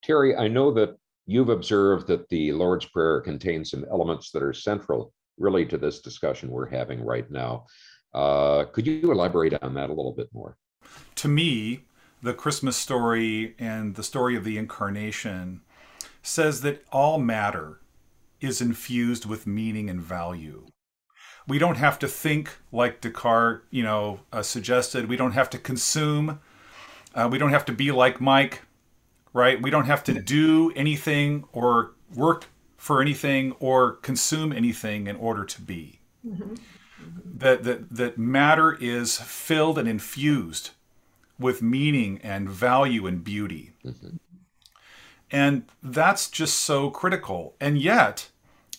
Terry, 0.02 0.36
I 0.36 0.48
know 0.48 0.72
that 0.72 0.96
you've 1.26 1.50
observed 1.50 2.06
that 2.08 2.28
the 2.28 2.52
Lord's 2.52 2.86
Prayer 2.86 3.20
contains 3.20 3.70
some 3.70 3.84
elements 3.90 4.30
that 4.30 4.42
are 4.42 4.52
central 4.52 5.12
really 5.38 5.66
to 5.66 5.78
this 5.78 6.00
discussion 6.00 6.50
we're 6.50 6.68
having 6.68 7.04
right 7.04 7.30
now. 7.30 7.66
Uh, 8.14 8.64
could 8.64 8.86
you 8.86 9.12
elaborate 9.12 9.54
on 9.62 9.74
that 9.74 9.90
a 9.90 9.92
little 9.92 10.14
bit 10.14 10.28
more? 10.32 10.56
To 11.16 11.28
me, 11.28 11.84
the 12.22 12.34
Christmas 12.34 12.76
story 12.76 13.54
and 13.58 13.94
the 13.94 14.02
story 14.02 14.36
of 14.36 14.44
the 14.44 14.58
incarnation 14.58 15.60
says 16.22 16.62
that 16.62 16.84
all 16.90 17.18
matter 17.18 17.80
is 18.40 18.60
infused 18.60 19.26
with 19.26 19.46
meaning 19.46 19.90
and 19.90 20.00
value 20.00 20.66
we 21.48 21.58
don't 21.58 21.78
have 21.78 21.98
to 22.00 22.06
think 22.06 22.50
like 22.70 23.00
Descartes, 23.00 23.62
you 23.70 23.82
know, 23.82 24.20
uh, 24.32 24.42
suggested. 24.42 25.08
We 25.08 25.16
don't 25.16 25.32
have 25.32 25.50
to 25.50 25.58
consume. 25.58 26.40
Uh, 27.14 27.28
we 27.32 27.38
don't 27.38 27.50
have 27.50 27.64
to 27.64 27.72
be 27.72 27.90
like 27.90 28.20
Mike, 28.20 28.62
right? 29.32 29.60
We 29.60 29.70
don't 29.70 29.86
have 29.86 30.04
to 30.04 30.20
do 30.20 30.70
anything 30.76 31.44
or 31.52 31.92
work 32.14 32.46
for 32.76 33.00
anything 33.00 33.52
or 33.58 33.92
consume 33.92 34.52
anything 34.52 35.06
in 35.06 35.16
order 35.16 35.44
to 35.44 35.62
be. 35.62 36.00
Mm-hmm. 36.26 36.54
That, 37.24 37.64
that, 37.64 37.90
that 37.90 38.18
matter 38.18 38.76
is 38.78 39.18
filled 39.18 39.78
and 39.78 39.88
infused 39.88 40.70
with 41.38 41.62
meaning 41.62 42.20
and 42.22 42.48
value 42.48 43.06
and 43.06 43.24
beauty. 43.24 43.72
Mm-hmm. 43.84 44.16
And 45.30 45.64
that's 45.82 46.28
just 46.28 46.58
so 46.58 46.90
critical. 46.90 47.54
And 47.60 47.78
yet, 47.80 48.28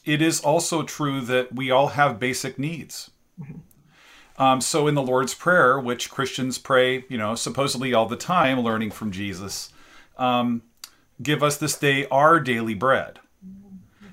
it 0.06 0.22
is 0.22 0.40
also 0.40 0.84
true 0.84 1.22
that 1.22 1.54
we 1.54 1.72
all 1.72 1.90
have 1.90 2.20
basic 2.20 2.58
needs. 2.58 3.12
Mm-hmm. 3.40 4.42
Um, 4.42 4.62
so 4.62 4.88
in 4.88 4.96
the 4.96 5.02
Lord's 5.02 5.36
Prayer, 5.36 5.78
which 5.80 6.10
Christians 6.10 6.58
pray, 6.58 7.04
you 7.10 7.18
know, 7.18 7.36
supposedly 7.36 7.94
all 7.94 8.06
the 8.06 8.16
time, 8.16 8.62
learning 8.62 8.92
from 8.92 9.12
Jesus, 9.12 9.74
um, 10.18 10.62
give 11.22 11.44
us 11.44 11.58
this 11.58 11.78
day 11.78 12.08
our 12.08 12.40
daily 12.40 12.74
bread. 12.74 13.20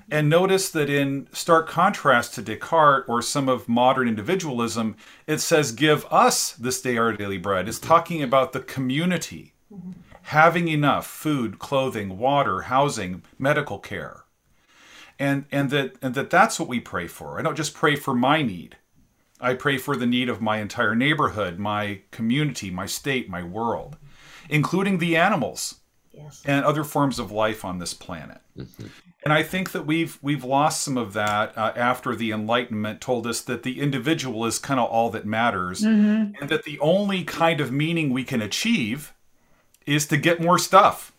And 0.09 0.29
notice 0.29 0.69
that 0.69 0.89
in 0.89 1.27
stark 1.33 1.67
contrast 1.67 2.33
to 2.35 2.41
Descartes 2.41 3.09
or 3.09 3.21
some 3.21 3.49
of 3.49 3.67
modern 3.67 4.07
individualism, 4.07 4.95
it 5.27 5.39
says, 5.39 5.73
Give 5.73 6.05
us 6.09 6.53
this 6.53 6.81
day 6.81 6.97
our 6.97 7.11
daily 7.11 7.37
bread. 7.37 7.67
It's 7.67 7.79
talking 7.79 8.23
about 8.23 8.53
the 8.53 8.61
community, 8.61 9.53
mm-hmm. 9.73 9.91
having 10.23 10.69
enough 10.69 11.05
food, 11.05 11.59
clothing, 11.59 12.17
water, 12.17 12.61
housing, 12.63 13.23
medical 13.37 13.79
care 13.79 14.23
and 15.19 15.45
and 15.51 15.69
that 15.71 15.95
and 16.01 16.13
that 16.15 16.29
that's 16.29 16.59
what 16.59 16.69
we 16.69 16.79
pray 16.79 17.07
for. 17.07 17.39
I 17.39 17.41
don't 17.41 17.57
just 17.57 17.73
pray 17.73 17.95
for 17.95 18.13
my 18.13 18.41
need. 18.41 18.77
I 19.39 19.53
pray 19.53 19.77
for 19.77 19.95
the 19.95 20.07
need 20.07 20.29
of 20.29 20.41
my 20.41 20.57
entire 20.57 20.95
neighborhood, 20.95 21.59
my 21.59 22.01
community, 22.11 22.71
my 22.71 22.87
state, 22.87 23.29
my 23.29 23.43
world, 23.43 23.97
including 24.49 24.97
the 24.97 25.15
animals 25.15 25.75
yes. 26.11 26.41
and 26.45 26.65
other 26.65 26.83
forms 26.83 27.19
of 27.19 27.31
life 27.31 27.63
on 27.63 27.77
this 27.77 27.93
planet. 27.93 28.39
Mm-hmm. 28.57 28.87
And 29.23 29.33
I 29.33 29.43
think 29.43 29.71
that 29.71 29.85
we've 29.85 30.17
we've 30.21 30.43
lost 30.43 30.81
some 30.81 30.97
of 30.97 31.13
that 31.13 31.57
uh, 31.57 31.73
after 31.75 32.15
the 32.15 32.31
Enlightenment 32.31 33.01
told 33.01 33.27
us 33.27 33.41
that 33.41 33.63
the 33.63 33.81
individual 33.81 34.45
is 34.45 34.57
kind 34.57 34.79
of 34.79 34.89
all 34.89 35.09
that 35.09 35.25
matters, 35.25 35.81
mm-hmm. 35.81 36.33
and 36.39 36.49
that 36.49 36.63
the 36.63 36.79
only 36.79 37.23
kind 37.23 37.59
of 37.59 37.71
meaning 37.71 38.11
we 38.11 38.23
can 38.23 38.41
achieve 38.41 39.13
is 39.85 40.05
to 40.07 40.17
get 40.17 40.41
more 40.41 40.59
stuff 40.59 41.11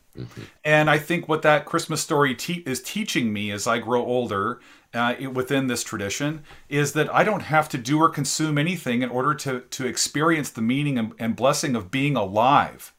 And 0.65 0.91
I 0.91 0.99
think 0.99 1.29
what 1.29 1.43
that 1.43 1.65
Christmas 1.65 2.01
story 2.01 2.35
te- 2.35 2.63
is 2.67 2.83
teaching 2.83 3.33
me 3.33 3.51
as 3.51 3.67
I 3.67 3.79
grow 3.79 4.05
older 4.05 4.61
uh, 4.95 5.15
within 5.33 5.67
this 5.67 5.85
tradition 5.85 6.43
is 6.69 6.93
that 6.95 7.13
I 7.15 7.25
don't 7.25 7.43
have 7.43 7.69
to 7.71 7.79
do 7.79 7.99
or 7.99 8.09
consume 8.09 8.59
anything 8.59 9.03
in 9.03 9.11
order 9.11 9.35
to, 9.35 9.61
to 9.61 9.87
experience 9.87 10.51
the 10.51 10.63
meaning 10.63 10.99
and, 10.99 11.13
and 11.19 11.37
blessing 11.37 11.77
of 11.77 11.91
being 11.91 12.17
alive. 12.17 12.93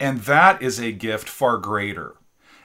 And 0.00 0.20
that 0.22 0.60
is 0.62 0.80
a 0.80 0.92
gift 0.92 1.28
far 1.28 1.58
greater. 1.58 2.16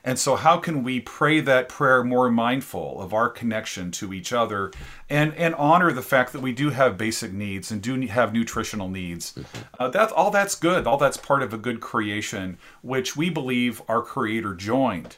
And 0.09 0.17
so, 0.17 0.35
how 0.35 0.57
can 0.57 0.81
we 0.83 0.99
pray 1.01 1.39
that 1.39 1.69
prayer 1.69 2.03
more 2.03 2.31
mindful 2.31 2.99
of 2.99 3.13
our 3.13 3.29
connection 3.29 3.91
to 3.91 4.11
each 4.11 4.33
other 4.33 4.71
and, 5.07 5.35
and 5.35 5.53
honor 5.53 5.91
the 5.91 6.01
fact 6.01 6.33
that 6.33 6.41
we 6.41 6.51
do 6.51 6.71
have 6.71 6.97
basic 6.97 7.31
needs 7.31 7.69
and 7.69 7.79
do 7.79 8.07
have 8.07 8.33
nutritional 8.33 8.89
needs? 8.89 9.37
Uh, 9.79 9.87
that's 9.89 10.11
all 10.11 10.31
that's 10.31 10.55
good. 10.55 10.87
All 10.87 10.97
that's 10.97 11.17
part 11.17 11.43
of 11.43 11.53
a 11.53 11.59
good 11.59 11.79
creation, 11.79 12.57
which 12.81 13.15
we 13.15 13.29
believe 13.29 13.83
our 13.87 14.01
Creator 14.01 14.55
joined 14.55 15.17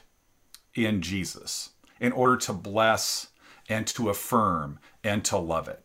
in 0.74 1.00
Jesus 1.00 1.70
in 1.98 2.12
order 2.12 2.36
to 2.36 2.52
bless 2.52 3.28
and 3.70 3.86
to 3.86 4.10
affirm 4.10 4.78
and 5.02 5.24
to 5.24 5.38
love 5.38 5.68
it. 5.68 5.82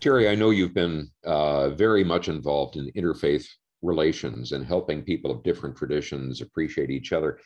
Terry, 0.00 0.26
I 0.26 0.36
know 0.36 0.48
you've 0.48 0.72
been 0.72 1.10
uh, 1.22 1.68
very 1.68 2.02
much 2.02 2.28
involved 2.28 2.76
in 2.76 2.90
interfaith 2.92 3.46
relations 3.82 4.52
and 4.52 4.64
helping 4.64 5.02
people 5.02 5.30
of 5.30 5.42
different 5.42 5.76
traditions 5.76 6.40
appreciate 6.40 6.90
each 6.90 7.12
other. 7.12 7.38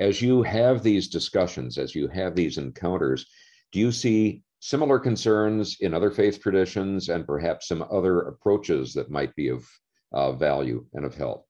As 0.00 0.22
you 0.22 0.42
have 0.42 0.82
these 0.82 1.08
discussions, 1.08 1.78
as 1.78 1.94
you 1.94 2.08
have 2.08 2.34
these 2.34 2.58
encounters, 2.58 3.26
do 3.70 3.78
you 3.78 3.92
see 3.92 4.42
similar 4.58 4.98
concerns 4.98 5.76
in 5.80 5.94
other 5.94 6.10
faith 6.10 6.40
traditions 6.42 7.10
and 7.10 7.26
perhaps 7.26 7.68
some 7.68 7.84
other 7.92 8.20
approaches 8.20 8.94
that 8.94 9.10
might 9.10 9.34
be 9.36 9.48
of 9.48 9.68
uh, 10.12 10.32
value 10.32 10.86
and 10.94 11.04
of 11.04 11.14
help? 11.14 11.46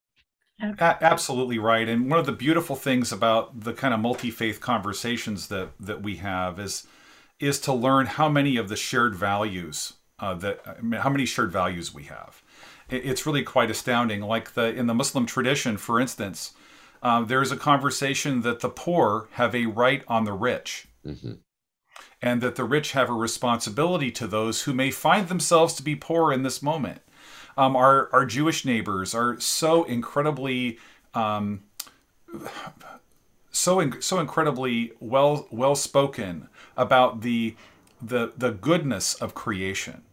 Absolutely 0.79 1.57
right. 1.57 1.87
And 1.87 2.09
one 2.09 2.19
of 2.19 2.25
the 2.25 2.31
beautiful 2.31 2.75
things 2.75 3.11
about 3.11 3.61
the 3.61 3.73
kind 3.73 3.93
of 3.93 3.99
multi-faith 3.99 4.59
conversations 4.59 5.47
that 5.47 5.69
that 5.79 6.03
we 6.03 6.17
have 6.17 6.59
is 6.59 6.85
is 7.39 7.59
to 7.61 7.73
learn 7.73 8.05
how 8.05 8.29
many 8.29 8.57
of 8.57 8.69
the 8.69 8.75
shared 8.75 9.15
values 9.15 9.93
uh, 10.19 10.35
that 10.35 10.61
I 10.67 10.81
mean, 10.81 11.01
how 11.01 11.09
many 11.09 11.25
shared 11.25 11.51
values 11.51 11.93
we 11.93 12.03
have. 12.03 12.43
It, 12.89 13.05
it's 13.05 13.25
really 13.25 13.43
quite 13.43 13.71
astounding. 13.71 14.21
Like 14.21 14.53
the 14.53 14.67
in 14.71 14.85
the 14.85 14.93
Muslim 14.93 15.25
tradition, 15.25 15.77
for 15.77 15.99
instance, 15.99 16.53
uh, 17.01 17.23
there's 17.23 17.51
a 17.51 17.57
conversation 17.57 18.41
that 18.41 18.59
the 18.59 18.69
poor 18.69 19.27
have 19.33 19.55
a 19.55 19.65
right 19.65 20.03
on 20.07 20.25
the 20.25 20.33
rich. 20.33 20.87
Mm-hmm. 21.05 21.33
And 22.21 22.41
that 22.41 22.55
the 22.55 22.63
rich 22.63 22.91
have 22.91 23.09
a 23.09 23.13
responsibility 23.13 24.11
to 24.11 24.27
those 24.27 24.63
who 24.63 24.73
may 24.73 24.91
find 24.91 25.27
themselves 25.27 25.73
to 25.75 25.83
be 25.83 25.95
poor 25.95 26.31
in 26.31 26.43
this 26.43 26.61
moment 26.61 27.01
um, 27.57 27.75
our 27.75 28.09
our 28.13 28.25
Jewish 28.25 28.65
neighbors 28.65 29.13
are 29.13 29.39
so 29.39 29.83
incredibly 29.83 30.79
um, 31.13 31.63
so 33.51 33.79
in, 33.79 34.01
so 34.01 34.19
incredibly 34.19 34.93
well 34.99 35.47
well 35.51 35.75
spoken 35.75 36.47
about 36.77 37.21
the 37.21 37.55
the 38.01 38.33
the 38.37 38.51
goodness 38.51 39.13
of 39.15 39.33
creation 39.33 40.03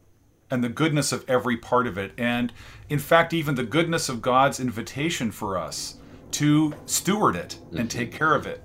and 0.50 0.64
the 0.64 0.68
goodness 0.68 1.12
of 1.12 1.28
every 1.28 1.56
part 1.56 1.86
of 1.86 1.96
it 1.96 2.12
and 2.18 2.52
in 2.88 2.98
fact 2.98 3.32
even 3.32 3.54
the 3.54 3.64
goodness 3.64 4.08
of 4.08 4.20
God's 4.20 4.60
invitation 4.60 5.30
for 5.30 5.56
us 5.56 5.96
to 6.32 6.74
steward 6.86 7.36
it 7.36 7.58
and 7.70 7.80
mm-hmm. 7.80 7.86
take 7.88 8.12
care 8.12 8.34
of 8.34 8.46
it 8.46 8.62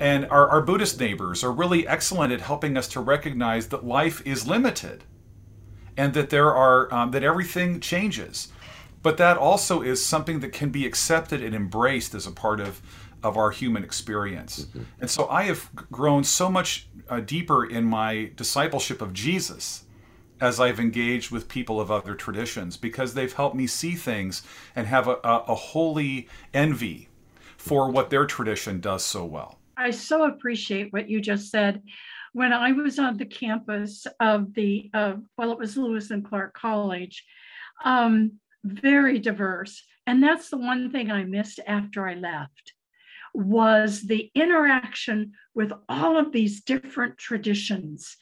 and 0.00 0.26
our, 0.30 0.48
our 0.48 0.62
Buddhist 0.62 0.98
neighbors 0.98 1.44
are 1.44 1.52
really 1.52 1.86
excellent 1.86 2.32
at 2.32 2.40
helping 2.40 2.76
us 2.78 2.88
to 2.88 3.00
recognize 3.00 3.68
that 3.68 3.84
life 3.84 4.22
is 4.26 4.48
limited 4.48 5.04
and 5.96 6.14
that 6.14 6.30
there 6.30 6.54
are 6.54 6.92
um, 6.92 7.10
that 7.10 7.22
everything 7.22 7.80
changes 7.80 8.48
but 9.02 9.16
that 9.16 9.36
also 9.36 9.82
is 9.82 10.04
something 10.04 10.40
that 10.40 10.52
can 10.52 10.70
be 10.70 10.86
accepted 10.86 11.42
and 11.42 11.54
embraced 11.54 12.14
as 12.14 12.26
a 12.26 12.32
part 12.32 12.60
of 12.60 12.80
of 13.22 13.36
our 13.36 13.50
human 13.50 13.84
experience 13.84 14.64
mm-hmm. 14.64 14.82
and 15.00 15.10
so 15.10 15.28
i 15.28 15.42
have 15.42 15.68
grown 15.90 16.24
so 16.24 16.50
much 16.50 16.88
uh, 17.08 17.20
deeper 17.20 17.64
in 17.64 17.84
my 17.84 18.30
discipleship 18.36 19.02
of 19.02 19.12
jesus 19.12 19.84
as 20.40 20.60
i've 20.60 20.80
engaged 20.80 21.30
with 21.30 21.48
people 21.48 21.80
of 21.80 21.90
other 21.90 22.14
traditions 22.14 22.76
because 22.76 23.14
they've 23.14 23.32
helped 23.32 23.56
me 23.56 23.66
see 23.66 23.94
things 23.94 24.42
and 24.74 24.86
have 24.86 25.06
a, 25.08 25.18
a, 25.24 25.44
a 25.48 25.54
holy 25.54 26.28
envy 26.54 27.08
for 27.56 27.90
what 27.90 28.10
their 28.10 28.26
tradition 28.26 28.80
does 28.80 29.04
so 29.04 29.24
well 29.24 29.58
i 29.76 29.90
so 29.90 30.24
appreciate 30.24 30.92
what 30.92 31.08
you 31.08 31.20
just 31.20 31.50
said 31.50 31.82
when 32.32 32.52
I 32.52 32.72
was 32.72 32.98
on 32.98 33.16
the 33.16 33.26
campus 33.26 34.06
of 34.20 34.54
the, 34.54 34.90
uh, 34.94 35.14
well, 35.36 35.52
it 35.52 35.58
was 35.58 35.76
Lewis 35.76 36.10
and 36.10 36.24
Clark 36.24 36.54
College, 36.54 37.24
um, 37.84 38.32
very 38.64 39.18
diverse. 39.18 39.82
And 40.06 40.22
that's 40.22 40.48
the 40.48 40.56
one 40.56 40.90
thing 40.90 41.10
I 41.10 41.24
missed 41.24 41.60
after 41.66 42.08
I 42.08 42.14
left 42.14 42.72
was 43.34 44.02
the 44.02 44.30
interaction 44.34 45.32
with 45.54 45.72
all 45.88 46.16
of 46.16 46.32
these 46.32 46.62
different 46.62 47.18
traditions. 47.18 48.16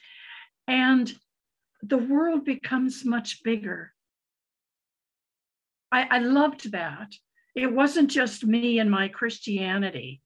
And 0.67 1.11
the 1.81 1.97
world 1.97 2.45
becomes 2.45 3.05
much 3.05 3.43
bigger. 3.43 3.93
I, 5.91 6.07
I 6.09 6.19
loved 6.19 6.71
that. 6.71 7.13
It 7.55 7.73
wasn't 7.73 8.11
just 8.11 8.45
me 8.45 8.79
and 8.79 8.91
my 8.91 9.07
Christianity 9.07 10.21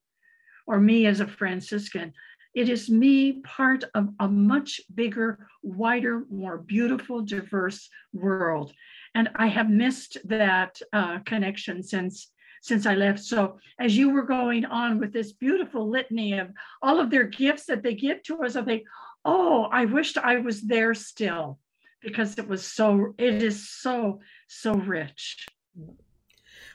or 0.66 0.80
me 0.80 1.06
as 1.06 1.20
a 1.20 1.26
Franciscan. 1.26 2.12
It 2.54 2.68
is 2.68 2.88
me 2.88 3.40
part 3.42 3.84
of 3.94 4.10
a 4.20 4.28
much 4.28 4.80
bigger, 4.94 5.48
wider, 5.62 6.24
more 6.30 6.58
beautiful, 6.58 7.22
diverse 7.22 7.88
world. 8.12 8.72
And 9.14 9.28
I 9.36 9.48
have 9.48 9.68
missed 9.70 10.18
that 10.24 10.80
uh, 10.92 11.18
connection 11.20 11.82
since 11.82 12.30
since 12.62 12.86
I 12.86 12.94
left. 12.94 13.18
So 13.20 13.58
as 13.78 13.94
you 13.94 14.08
were 14.08 14.22
going 14.22 14.64
on 14.64 14.98
with 14.98 15.12
this 15.12 15.32
beautiful 15.32 15.86
litany 15.90 16.38
of 16.38 16.48
all 16.80 16.98
of 16.98 17.10
their 17.10 17.24
gifts 17.24 17.66
that 17.66 17.82
they 17.82 17.92
give 17.92 18.22
to 18.22 18.42
us, 18.42 18.56
I 18.56 18.62
think, 18.62 18.84
oh, 19.24 19.68
I 19.72 19.84
wished 19.86 20.18
I 20.18 20.38
was 20.38 20.62
there 20.62 20.94
still 20.94 21.58
because 22.02 22.38
it 22.38 22.46
was 22.46 22.66
so, 22.66 23.14
it 23.18 23.42
is 23.42 23.70
so, 23.70 24.20
so 24.48 24.74
rich. 24.74 25.46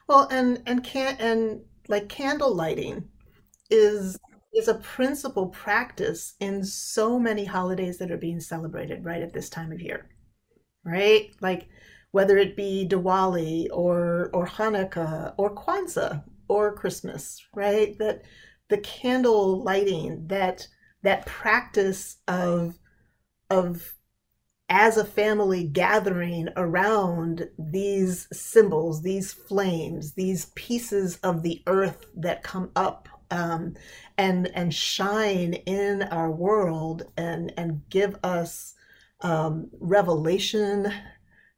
Well, 0.08 0.28
and 0.32 0.64
and 0.66 0.84
can 0.84 1.16
and 1.20 1.62
like 1.88 2.10
candle 2.10 2.56
lighting 2.56 3.08
is 3.70 4.18
is 4.54 4.68
a 4.68 4.74
principal 4.76 5.48
practice 5.50 6.34
in 6.40 6.64
so 6.64 7.20
many 7.20 7.46
holidays 7.46 8.00
that 8.00 8.12
are 8.12 8.18
being 8.18 8.40
celebrated 8.40 9.06
right 9.06 9.22
at 9.22 9.34
this 9.34 9.50
time 9.50 9.72
of 9.72 9.80
year, 9.80 10.10
right? 10.84 11.30
Like 11.42 11.70
whether 12.12 12.38
it 12.38 12.56
be 12.56 12.88
Diwali 12.90 13.68
or 13.72 14.32
or 14.34 14.48
Hanukkah 14.48 15.36
or 15.38 15.54
Kwanzaa 15.54 16.24
or 16.48 16.74
Christmas, 16.74 17.40
right? 17.54 17.96
That 18.00 18.24
the 18.70 18.80
candle 18.80 19.62
lighting, 19.62 20.26
that 20.28 20.68
that 21.04 21.26
practice 21.26 22.18
of 22.28 22.78
of 23.50 23.96
as 24.70 24.98
a 24.98 25.06
family 25.06 25.64
gathering 25.64 26.48
around 26.56 27.50
these 27.58 28.28
symbols, 28.32 29.02
these 29.02 29.34
flames, 29.34 30.14
these 30.14 30.46
pieces 30.56 31.18
of 31.24 31.42
the 31.42 31.64
earth 31.66 32.06
that 32.16 32.44
come 32.44 32.70
up 32.76 33.10
um, 33.32 33.76
and 34.18 34.48
and 34.56 34.74
shine 34.74 35.54
in 35.54 36.04
our 36.04 36.32
world 36.32 37.04
and 37.18 37.54
and 37.58 37.82
give 37.90 38.18
us 38.24 38.76
um, 39.22 39.70
revelation 39.80 40.92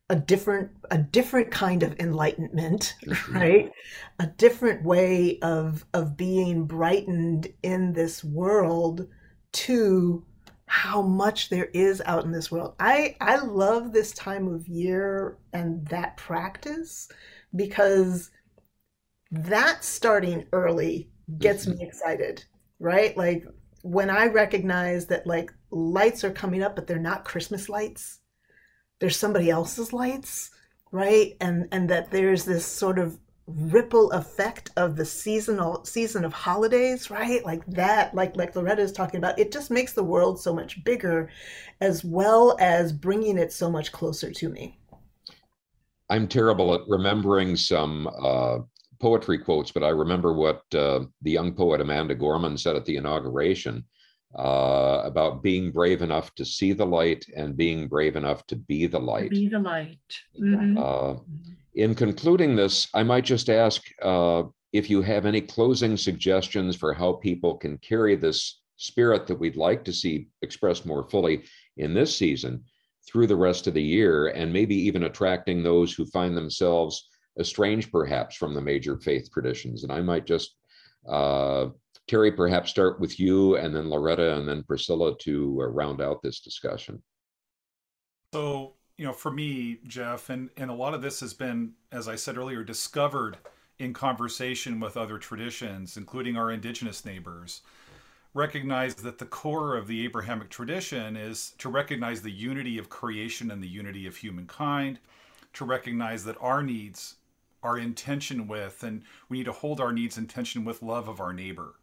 a 0.09 0.15
different 0.15 0.71
a 0.89 0.97
different 0.97 1.51
kind 1.51 1.83
of 1.83 1.97
enlightenment 1.99 2.95
mm-hmm. 3.05 3.33
right 3.33 3.71
a 4.19 4.27
different 4.27 4.83
way 4.83 5.39
of 5.39 5.85
of 5.93 6.17
being 6.17 6.65
brightened 6.65 7.47
in 7.63 7.93
this 7.93 8.21
world 8.23 9.07
to 9.53 10.25
how 10.65 11.01
much 11.01 11.49
there 11.49 11.69
is 11.73 12.01
out 12.05 12.23
in 12.23 12.31
this 12.31 12.49
world 12.49 12.73
i 12.79 13.15
i 13.19 13.35
love 13.37 13.91
this 13.91 14.13
time 14.13 14.47
of 14.47 14.67
year 14.67 15.37
and 15.53 15.85
that 15.87 16.15
practice 16.17 17.09
because 17.55 18.31
that 19.31 19.83
starting 19.83 20.45
early 20.51 21.09
gets 21.37 21.65
me 21.65 21.75
mm-hmm. 21.75 21.83
excited, 21.83 22.43
right? 22.79 23.15
Like 23.15 23.45
when 23.81 24.09
I 24.09 24.27
recognize 24.27 25.07
that 25.07 25.25
like 25.25 25.51
lights 25.71 26.23
are 26.23 26.31
coming 26.31 26.61
up, 26.61 26.75
but 26.75 26.87
they're 26.87 26.99
not 26.99 27.25
Christmas 27.25 27.69
lights, 27.69 28.19
there's 28.99 29.17
somebody 29.17 29.49
else's 29.49 29.93
lights, 29.93 30.51
right? 30.91 31.35
And 31.39 31.67
and 31.71 31.89
that 31.89 32.11
there's 32.11 32.45
this 32.45 32.65
sort 32.65 32.99
of 32.99 33.17
ripple 33.47 34.11
effect 34.11 34.69
of 34.77 34.95
the 34.95 35.03
seasonal 35.03 35.83
season 35.83 36.23
of 36.23 36.31
holidays 36.31 37.09
right 37.09 37.43
like 37.43 37.65
that 37.65 38.13
like 38.13 38.35
like 38.37 38.55
loretta 38.55 38.81
is 38.81 38.91
talking 38.91 39.17
about 39.17 39.37
it 39.37 39.51
just 39.51 39.71
makes 39.71 39.93
the 39.93 40.03
world 40.03 40.39
so 40.39 40.53
much 40.53 40.83
bigger 40.83 41.29
as 41.81 42.05
well 42.05 42.55
as 42.59 42.93
bringing 42.93 43.37
it 43.37 43.51
so 43.51 43.69
much 43.69 43.91
closer 43.91 44.31
to 44.31 44.47
me 44.47 44.79
i'm 46.09 46.27
terrible 46.27 46.73
at 46.73 46.81
remembering 46.87 47.55
some 47.57 48.07
uh, 48.21 48.59
poetry 49.01 49.39
quotes, 49.39 49.71
but 49.71 49.83
I 49.83 49.89
remember 49.89 50.31
what 50.31 50.63
uh, 50.73 51.01
the 51.23 51.31
young 51.31 51.53
poet 51.53 51.81
Amanda 51.81 52.15
Gorman 52.15 52.57
said 52.57 52.75
at 52.75 52.85
the 52.85 52.95
inauguration 52.95 53.83
uh, 54.37 55.01
about 55.03 55.43
being 55.43 55.71
brave 55.71 56.01
enough 56.01 56.33
to 56.35 56.45
see 56.45 56.71
the 56.71 56.85
light 56.85 57.25
and 57.35 57.57
being 57.57 57.87
brave 57.87 58.15
enough 58.15 58.45
to 58.47 58.55
be 58.55 58.85
the 58.85 58.99
light. 58.99 59.31
Be 59.31 59.49
the 59.49 59.59
light. 59.59 59.97
Mm-hmm. 60.39 60.77
In 61.75 61.95
concluding 61.95 62.55
this, 62.55 62.87
I 62.93 63.03
might 63.03 63.23
just 63.23 63.49
ask 63.49 63.81
uh, 64.01 64.43
if 64.73 64.89
you 64.89 65.01
have 65.01 65.25
any 65.25 65.41
closing 65.41 65.95
suggestions 65.95 66.75
for 66.75 66.93
how 66.93 67.13
people 67.13 67.55
can 67.57 67.77
carry 67.77 68.15
this 68.15 68.61
spirit 68.75 69.27
that 69.27 69.39
we'd 69.39 69.55
like 69.55 69.85
to 69.85 69.93
see 69.93 70.27
expressed 70.41 70.85
more 70.85 71.07
fully 71.09 71.43
in 71.77 71.93
this 71.93 72.15
season 72.15 72.63
through 73.07 73.27
the 73.27 73.35
rest 73.35 73.67
of 73.67 73.73
the 73.73 73.81
year, 73.81 74.27
and 74.27 74.51
maybe 74.51 74.75
even 74.75 75.03
attracting 75.03 75.63
those 75.63 75.93
who 75.93 76.05
find 76.05 76.35
themselves 76.35 77.07
estranged 77.39 77.91
perhaps 77.91 78.35
from 78.35 78.53
the 78.53 78.61
major 78.61 78.97
faith 78.97 79.29
traditions. 79.31 79.83
And 79.83 79.91
I 79.91 80.01
might 80.01 80.25
just, 80.25 80.55
uh, 81.07 81.67
Terry, 82.07 82.31
perhaps 82.31 82.69
start 82.69 82.99
with 82.99 83.19
you 83.19 83.55
and 83.55 83.75
then 83.75 83.89
Loretta 83.89 84.37
and 84.37 84.47
then 84.47 84.63
Priscilla 84.63 85.17
to 85.19 85.61
uh, 85.61 85.67
round 85.67 86.01
out 86.01 86.21
this 86.21 86.41
discussion. 86.41 87.01
So, 88.33 88.70
you 89.01 89.07
know, 89.07 89.13
for 89.13 89.31
me, 89.31 89.79
Jeff, 89.87 90.29
and, 90.29 90.51
and 90.57 90.69
a 90.69 90.75
lot 90.75 90.93
of 90.93 91.01
this 91.01 91.21
has 91.21 91.33
been, 91.33 91.73
as 91.91 92.07
I 92.07 92.15
said 92.15 92.37
earlier, 92.37 92.63
discovered 92.63 93.35
in 93.79 93.93
conversation 93.93 94.79
with 94.79 94.95
other 94.95 95.17
traditions, 95.17 95.97
including 95.97 96.37
our 96.37 96.51
indigenous 96.51 97.03
neighbors. 97.03 97.61
Recognize 98.35 98.93
that 98.93 99.17
the 99.17 99.25
core 99.25 99.75
of 99.75 99.87
the 99.87 100.05
Abrahamic 100.05 100.51
tradition 100.51 101.17
is 101.17 101.53
to 101.57 101.67
recognize 101.67 102.21
the 102.21 102.31
unity 102.31 102.77
of 102.77 102.89
creation 102.89 103.49
and 103.49 103.63
the 103.63 103.67
unity 103.67 104.05
of 104.05 104.17
humankind, 104.17 104.99
to 105.53 105.65
recognize 105.65 106.23
that 106.25 106.37
our 106.39 106.61
needs 106.61 107.15
our 107.63 107.79
intention 107.79 108.47
with, 108.47 108.83
and 108.83 109.01
we 109.29 109.37
need 109.37 109.45
to 109.45 109.51
hold 109.51 109.81
our 109.81 109.91
needs 109.91 110.19
in 110.19 110.27
tension 110.27 110.63
with 110.63 110.83
love 110.83 111.07
of 111.07 111.19
our 111.19 111.33
neighbor, 111.33 111.73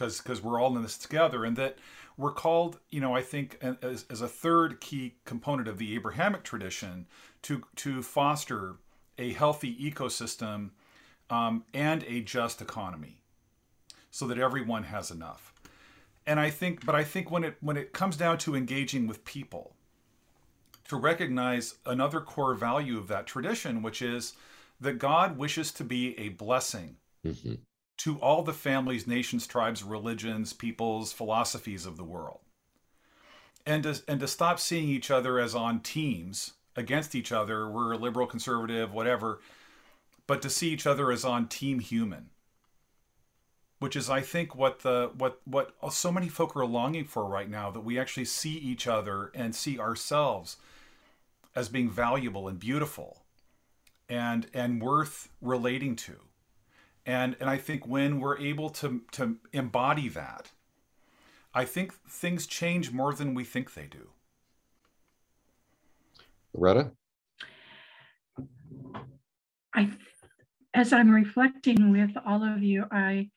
because 0.00 0.18
because 0.18 0.42
we're 0.42 0.58
all 0.58 0.74
in 0.76 0.82
this 0.82 0.96
together, 0.96 1.44
and 1.44 1.56
that 1.56 1.76
we're 2.16 2.32
called, 2.32 2.78
you 2.88 3.00
know, 3.00 3.14
I 3.14 3.22
think 3.22 3.62
as, 3.82 4.06
as 4.08 4.22
a 4.22 4.28
third 4.28 4.80
key 4.80 5.16
component 5.26 5.68
of 5.68 5.76
the 5.76 5.94
Abrahamic 5.94 6.42
tradition 6.42 7.06
to 7.42 7.62
to 7.76 8.02
foster 8.02 8.76
a 9.18 9.32
healthy 9.34 9.76
ecosystem 9.76 10.70
um, 11.28 11.64
and 11.74 12.02
a 12.04 12.22
just 12.22 12.62
economy, 12.62 13.20
so 14.10 14.26
that 14.26 14.38
everyone 14.38 14.84
has 14.84 15.10
enough. 15.10 15.52
And 16.26 16.40
I 16.40 16.48
think, 16.48 16.86
but 16.86 16.94
I 16.94 17.04
think 17.04 17.30
when 17.30 17.44
it 17.44 17.56
when 17.60 17.76
it 17.76 17.92
comes 17.92 18.16
down 18.16 18.38
to 18.38 18.56
engaging 18.56 19.06
with 19.06 19.22
people, 19.26 19.74
to 20.88 20.96
recognize 20.96 21.74
another 21.84 22.22
core 22.22 22.54
value 22.54 22.96
of 22.96 23.08
that 23.08 23.26
tradition, 23.26 23.82
which 23.82 24.00
is 24.00 24.32
that 24.80 24.98
God 24.98 25.36
wishes 25.36 25.70
to 25.72 25.84
be 25.84 26.18
a 26.18 26.30
blessing 26.30 26.96
mm-hmm. 27.26 27.54
To 28.00 28.16
all 28.20 28.42
the 28.42 28.54
families, 28.54 29.06
nations, 29.06 29.46
tribes, 29.46 29.82
religions, 29.82 30.54
peoples, 30.54 31.12
philosophies 31.12 31.84
of 31.84 31.98
the 31.98 32.04
world. 32.04 32.38
And 33.66 33.82
to, 33.82 34.00
and 34.08 34.18
to 34.20 34.26
stop 34.26 34.58
seeing 34.58 34.88
each 34.88 35.10
other 35.10 35.38
as 35.38 35.54
on 35.54 35.80
teams 35.80 36.54
against 36.76 37.14
each 37.14 37.30
other, 37.30 37.68
we're 37.68 37.94
liberal, 37.96 38.26
conservative, 38.26 38.90
whatever, 38.94 39.40
but 40.26 40.40
to 40.40 40.48
see 40.48 40.70
each 40.70 40.86
other 40.86 41.12
as 41.12 41.26
on 41.26 41.46
team 41.46 41.78
human. 41.78 42.30
Which 43.80 43.96
is, 43.96 44.08
I 44.08 44.22
think, 44.22 44.54
what 44.54 44.80
the 44.80 45.10
what 45.16 45.40
what 45.44 45.74
so 45.90 46.10
many 46.10 46.28
folk 46.28 46.54
are 46.56 46.66
longing 46.66 47.04
for 47.04 47.24
right 47.26 47.48
now. 47.48 47.70
That 47.70 47.80
we 47.80 47.98
actually 47.98 48.26
see 48.26 48.56
each 48.56 48.86
other 48.86 49.30
and 49.34 49.54
see 49.54 49.78
ourselves 49.78 50.58
as 51.54 51.70
being 51.70 51.90
valuable 51.90 52.46
and 52.46 52.58
beautiful, 52.58 53.22
and 54.06 54.46
and 54.52 54.82
worth 54.82 55.30
relating 55.40 55.96
to 55.96 56.16
and 57.06 57.36
and 57.40 57.48
i 57.48 57.56
think 57.56 57.86
when 57.86 58.20
we're 58.20 58.38
able 58.38 58.70
to 58.70 59.02
to 59.12 59.36
embody 59.52 60.08
that 60.08 60.50
i 61.54 61.64
think 61.64 61.92
things 62.08 62.46
change 62.46 62.90
more 62.90 63.12
than 63.14 63.34
we 63.34 63.44
think 63.44 63.74
they 63.74 63.86
do 63.86 64.08
Loretta? 66.52 66.92
i 69.74 69.90
as 70.74 70.92
i'm 70.92 71.10
reflecting 71.10 71.92
with 71.92 72.10
all 72.26 72.42
of 72.42 72.62
you 72.62 72.84
i 72.90 73.28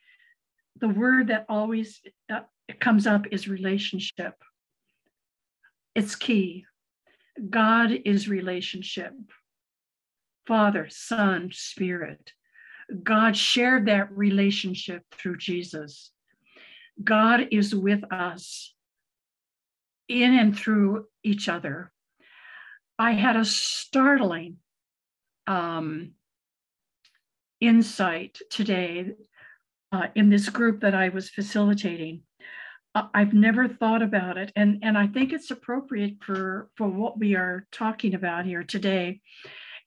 the 0.80 0.90
word 0.90 1.28
that 1.28 1.46
always 1.48 2.02
uh, 2.32 2.42
comes 2.80 3.08
up 3.08 3.26
is 3.32 3.48
relationship 3.48 4.36
it's 5.96 6.16
key 6.16 6.66
god 7.50 7.92
is 8.06 8.28
relationship 8.28 9.14
Father, 10.46 10.88
Son, 10.90 11.50
Spirit. 11.54 12.34
God 13.02 13.36
shared 13.36 13.88
that 13.88 14.16
relationship 14.16 15.04
through 15.12 15.38
Jesus. 15.38 16.12
God 17.04 17.48
is 17.52 17.74
with 17.74 18.04
us 18.12 18.74
in 20.08 20.38
and 20.38 20.58
through 20.58 21.06
each 21.24 21.50
other. 21.50 21.92
I 23.00 23.14
had 23.14 23.36
a 23.36 23.46
startling 23.46 24.58
um, 25.48 26.12
insight 27.60 28.38
today 28.50 29.14
uh, 29.92 30.08
in 30.16 30.30
this 30.30 30.50
group 30.50 30.82
that 30.82 30.94
I 30.94 31.10
was 31.10 31.30
facilitating. 31.30 32.22
I've 32.96 33.34
never 33.34 33.68
thought 33.68 34.04
about 34.04 34.38
it, 34.38 34.52
and, 34.56 34.80
and 34.84 34.96
I 34.96 35.08
think 35.08 35.34
it's 35.34 35.50
appropriate 35.50 36.18
for, 36.22 36.70
for 36.76 36.88
what 36.88 37.18
we 37.18 37.36
are 37.36 37.66
talking 37.72 38.14
about 38.14 38.46
here 38.46 38.64
today 38.64 39.22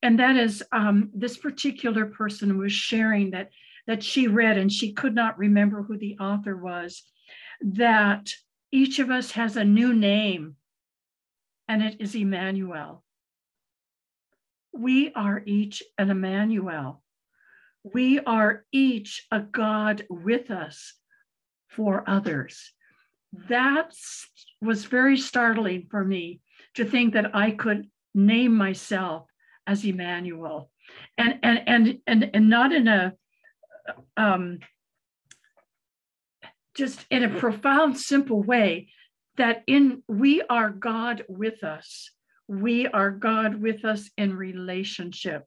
and 0.02 0.18
that 0.18 0.36
is 0.36 0.62
um, 0.72 1.10
this 1.14 1.36
particular 1.36 2.06
person 2.06 2.58
was 2.58 2.72
sharing 2.72 3.30
that 3.30 3.50
that 3.86 4.02
she 4.02 4.26
read 4.26 4.58
and 4.58 4.72
she 4.72 4.92
could 4.92 5.14
not 5.14 5.38
remember 5.38 5.82
who 5.82 5.96
the 5.96 6.18
author 6.18 6.56
was 6.56 7.04
that 7.60 8.30
each 8.72 8.98
of 8.98 9.10
us 9.10 9.30
has 9.32 9.56
a 9.56 9.64
new 9.64 9.94
name 9.94 10.56
and 11.68 11.82
it 11.82 11.96
is 12.00 12.14
Emmanuel. 12.14 13.04
We 14.72 15.12
are 15.14 15.42
each 15.46 15.82
an 15.98 16.10
Emmanuel. 16.10 17.02
We 17.82 18.20
are 18.20 18.64
each 18.72 19.26
a 19.30 19.40
God 19.40 20.04
with 20.10 20.50
us 20.50 20.94
for 21.68 22.04
others. 22.08 22.72
That 23.48 23.94
was 24.60 24.84
very 24.84 25.16
startling 25.16 25.86
for 25.90 26.04
me 26.04 26.40
to 26.74 26.84
think 26.84 27.14
that 27.14 27.34
I 27.34 27.52
could 27.52 27.88
name 28.14 28.54
myself 28.54 29.28
as 29.66 29.84
Emmanuel, 29.84 30.70
and 31.18 31.38
and 31.42 31.62
and 31.66 31.98
and 32.06 32.30
and 32.34 32.48
not 32.48 32.72
in 32.72 32.88
a 32.88 33.14
um, 34.16 34.58
just 36.74 37.04
in 37.10 37.24
a 37.24 37.38
profound, 37.38 37.98
simple 37.98 38.42
way. 38.42 38.88
That 39.36 39.64
in 39.66 40.02
we 40.08 40.42
are 40.42 40.70
God 40.70 41.24
with 41.28 41.62
us. 41.62 42.10
We 42.48 42.86
are 42.86 43.10
God 43.10 43.60
with 43.60 43.84
us 43.84 44.08
in 44.16 44.34
relationship. 44.34 45.44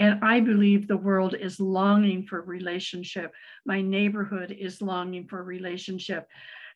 And 0.00 0.24
I 0.24 0.40
believe 0.40 0.86
the 0.86 0.96
world 0.96 1.34
is 1.34 1.58
longing 1.58 2.24
for 2.26 2.40
relationship. 2.40 3.32
My 3.66 3.82
neighborhood 3.82 4.52
is 4.52 4.80
longing 4.80 5.26
for 5.26 5.42
relationship. 5.42 6.28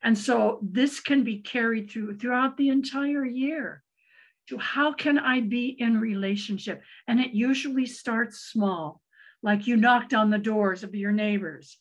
And 0.02 0.18
so 0.18 0.58
this 0.62 0.98
can 0.98 1.22
be 1.22 1.38
carried 1.38 1.90
through 1.90 2.18
throughout 2.18 2.56
the 2.56 2.68
entire 2.68 3.24
year 3.24 3.82
to 4.48 4.58
how 4.58 4.92
can 4.92 5.18
I 5.18 5.40
be 5.40 5.68
in 5.68 6.00
relationship? 6.00 6.82
And 7.06 7.20
it 7.20 7.32
usually 7.32 7.86
starts 7.86 8.40
small, 8.40 9.00
like 9.42 9.66
you 9.66 9.76
knocked 9.76 10.14
on 10.14 10.30
the 10.30 10.38
doors 10.38 10.82
of 10.82 10.94
your 10.94 11.12
neighbors. 11.12 11.78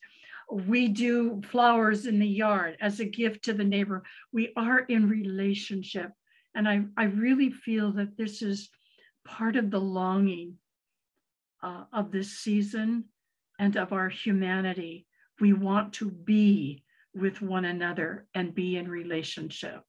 We 0.50 0.90
do 0.90 1.42
flowers 1.50 2.06
in 2.06 2.20
the 2.20 2.28
yard 2.28 2.78
as 2.82 3.00
a 3.00 3.06
gift 3.06 3.46
to 3.46 3.54
the 3.54 3.64
neighbor. 3.64 4.04
We 4.32 4.52
are 4.56 4.80
in 4.80 5.10
relationship. 5.10 6.12
And 6.54 6.68
I, 6.68 6.84
I 6.98 7.06
really 7.06 7.52
feel 7.52 7.94
that 7.94 8.18
this 8.18 8.42
is 8.42 8.70
part 9.26 9.56
of 9.56 9.72
the 9.72 9.80
longing 9.80 10.58
uh, 11.64 11.86
of 11.94 12.12
this 12.12 12.32
season 12.32 13.06
and 13.60 13.78
of 13.78 13.94
our 13.94 14.10
humanity. 14.10 15.08
We 15.40 15.54
want 15.54 15.94
to 15.94 16.12
be 16.12 16.84
with 17.14 17.42
one 17.42 17.66
another 17.66 18.28
and 18.34 18.54
be 18.54 18.78
in 18.78 18.90
relationship 18.90 19.84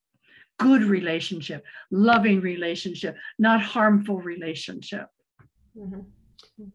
good 0.62 0.82
relationship, 0.84 1.64
loving 1.90 2.40
relationship, 2.40 3.16
not 3.38 3.60
harmful 3.60 4.20
relationship. 4.20 5.08
Mm-hmm. 5.76 6.00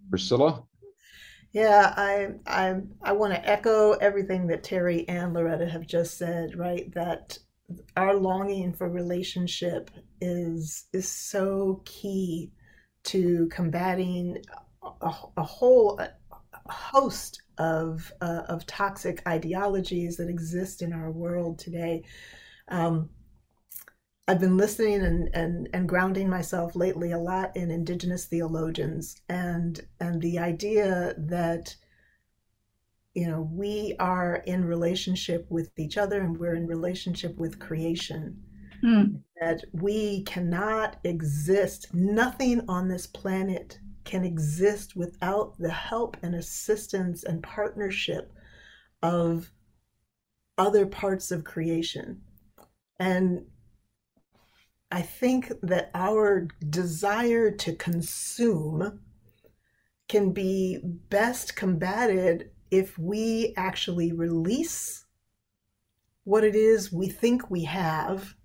Priscilla? 0.10 0.64
Yeah, 1.54 1.94
I 1.96 2.34
I 2.46 2.82
I 3.02 3.12
want 3.14 3.34
to 3.34 3.50
echo 3.50 3.94
everything 3.94 4.48
that 4.48 4.64
Terry 4.64 5.08
and 5.08 5.34
Loretta 5.34 5.68
have 5.68 5.88
just 5.88 6.18
said, 6.18 6.58
right? 6.58 6.92
That 6.94 7.38
our 7.96 8.14
longing 8.14 8.74
for 8.74 8.90
relationship 8.90 9.92
is 10.22 10.86
is 10.94 11.10
so 11.10 11.82
key 11.86 12.52
to 13.04 13.48
combating 13.52 14.44
a, 14.84 15.14
a 15.38 15.44
whole 15.44 16.00
a 16.00 16.72
host 16.72 17.42
of 17.58 18.12
uh, 18.22 18.44
of 18.48 18.66
toxic 18.66 19.28
ideologies 19.28 20.18
that 20.18 20.30
exist 20.30 20.82
in 20.82 20.94
our 20.94 21.12
world 21.12 21.60
today. 21.60 22.04
Um, 22.68 23.10
I've 24.28 24.40
been 24.42 24.58
listening 24.58 25.02
and, 25.04 25.30
and, 25.34 25.70
and 25.74 25.88
grounding 25.88 26.30
myself 26.30 26.76
lately 26.76 27.14
a 27.14 27.20
lot 27.20 27.56
in 27.56 27.72
indigenous 27.72 28.26
theologians 28.26 29.22
and 29.30 29.80
and 30.02 30.22
the 30.22 30.38
idea 30.38 31.14
that 31.18 31.74
you 33.14 33.28
know 33.28 33.50
we 33.52 33.96
are 34.00 34.44
in 34.46 34.66
relationship 34.66 35.46
with 35.50 35.72
each 35.80 35.98
other 35.98 36.22
and 36.22 36.38
we're 36.38 36.56
in 36.56 36.68
relationship 36.68 37.38
with 37.38 37.60
creation 37.60 38.44
mm. 38.84 39.22
that 39.40 39.64
we 39.72 40.24
cannot 40.24 40.98
exist 41.06 41.94
nothing 41.94 42.62
on 42.68 42.90
this 42.90 43.08
planet 43.08 43.80
can 44.04 44.26
exist 44.26 44.96
without 44.96 45.58
the 45.58 45.72
help 45.72 46.18
and 46.22 46.36
assistance 46.36 47.24
and 47.24 47.42
partnership 47.44 48.34
of 49.02 49.52
other 50.58 50.86
parts 50.86 51.32
of 51.32 51.46
creation 51.46 52.22
and 53.00 53.46
I 54.92 55.02
think 55.02 55.52
that 55.64 55.92
our 55.94 56.48
desire 56.70 57.52
to 57.52 57.76
consume 57.76 59.02
can 60.08 60.32
be 60.32 60.80
best 60.84 61.56
combated 61.56 62.52
if 62.72 62.98
we 62.98 63.54
actually 63.58 64.14
release 64.14 65.06
what 66.24 66.44
it 66.44 66.56
is 66.56 66.92
we 66.92 67.08
think 67.08 67.50
we 67.50 67.64
have 67.64 68.36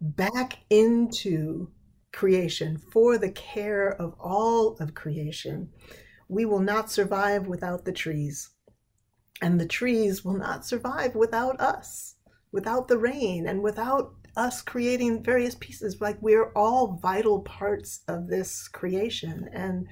back 0.00 0.58
into 0.68 1.70
creation 2.12 2.76
for 2.76 3.18
the 3.18 3.30
care 3.30 3.88
of 3.88 4.14
all 4.18 4.76
of 4.78 4.94
creation. 4.94 5.70
We 6.28 6.44
will 6.44 6.60
not 6.60 6.90
survive 6.90 7.46
without 7.46 7.84
the 7.84 7.92
trees, 7.92 8.50
and 9.40 9.60
the 9.60 9.66
trees 9.66 10.24
will 10.24 10.36
not 10.36 10.66
survive 10.66 11.14
without 11.14 11.60
us, 11.60 12.16
without 12.50 12.88
the 12.88 12.98
rain, 12.98 13.46
and 13.46 13.62
without 13.62 14.14
us 14.36 14.62
creating 14.62 15.22
various 15.22 15.54
pieces 15.56 16.00
like 16.00 16.16
we're 16.20 16.52
all 16.52 16.98
vital 17.02 17.40
parts 17.42 18.00
of 18.08 18.28
this 18.28 18.68
creation 18.68 19.48
and 19.52 19.86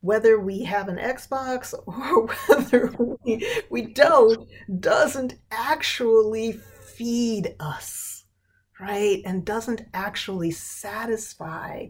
whether 0.00 0.38
we 0.38 0.62
have 0.62 0.88
an 0.88 0.96
Xbox 0.96 1.72
or 1.86 2.26
whether 2.26 2.92
we, 3.24 3.62
we 3.70 3.82
don't, 3.82 4.48
doesn't 4.80 5.34
actually 5.50 6.60
feed 6.96 7.54
us, 7.58 8.24
right? 8.78 9.22
And 9.24 9.44
doesn't 9.44 9.82
actually 9.94 10.50
satisfy 10.50 11.86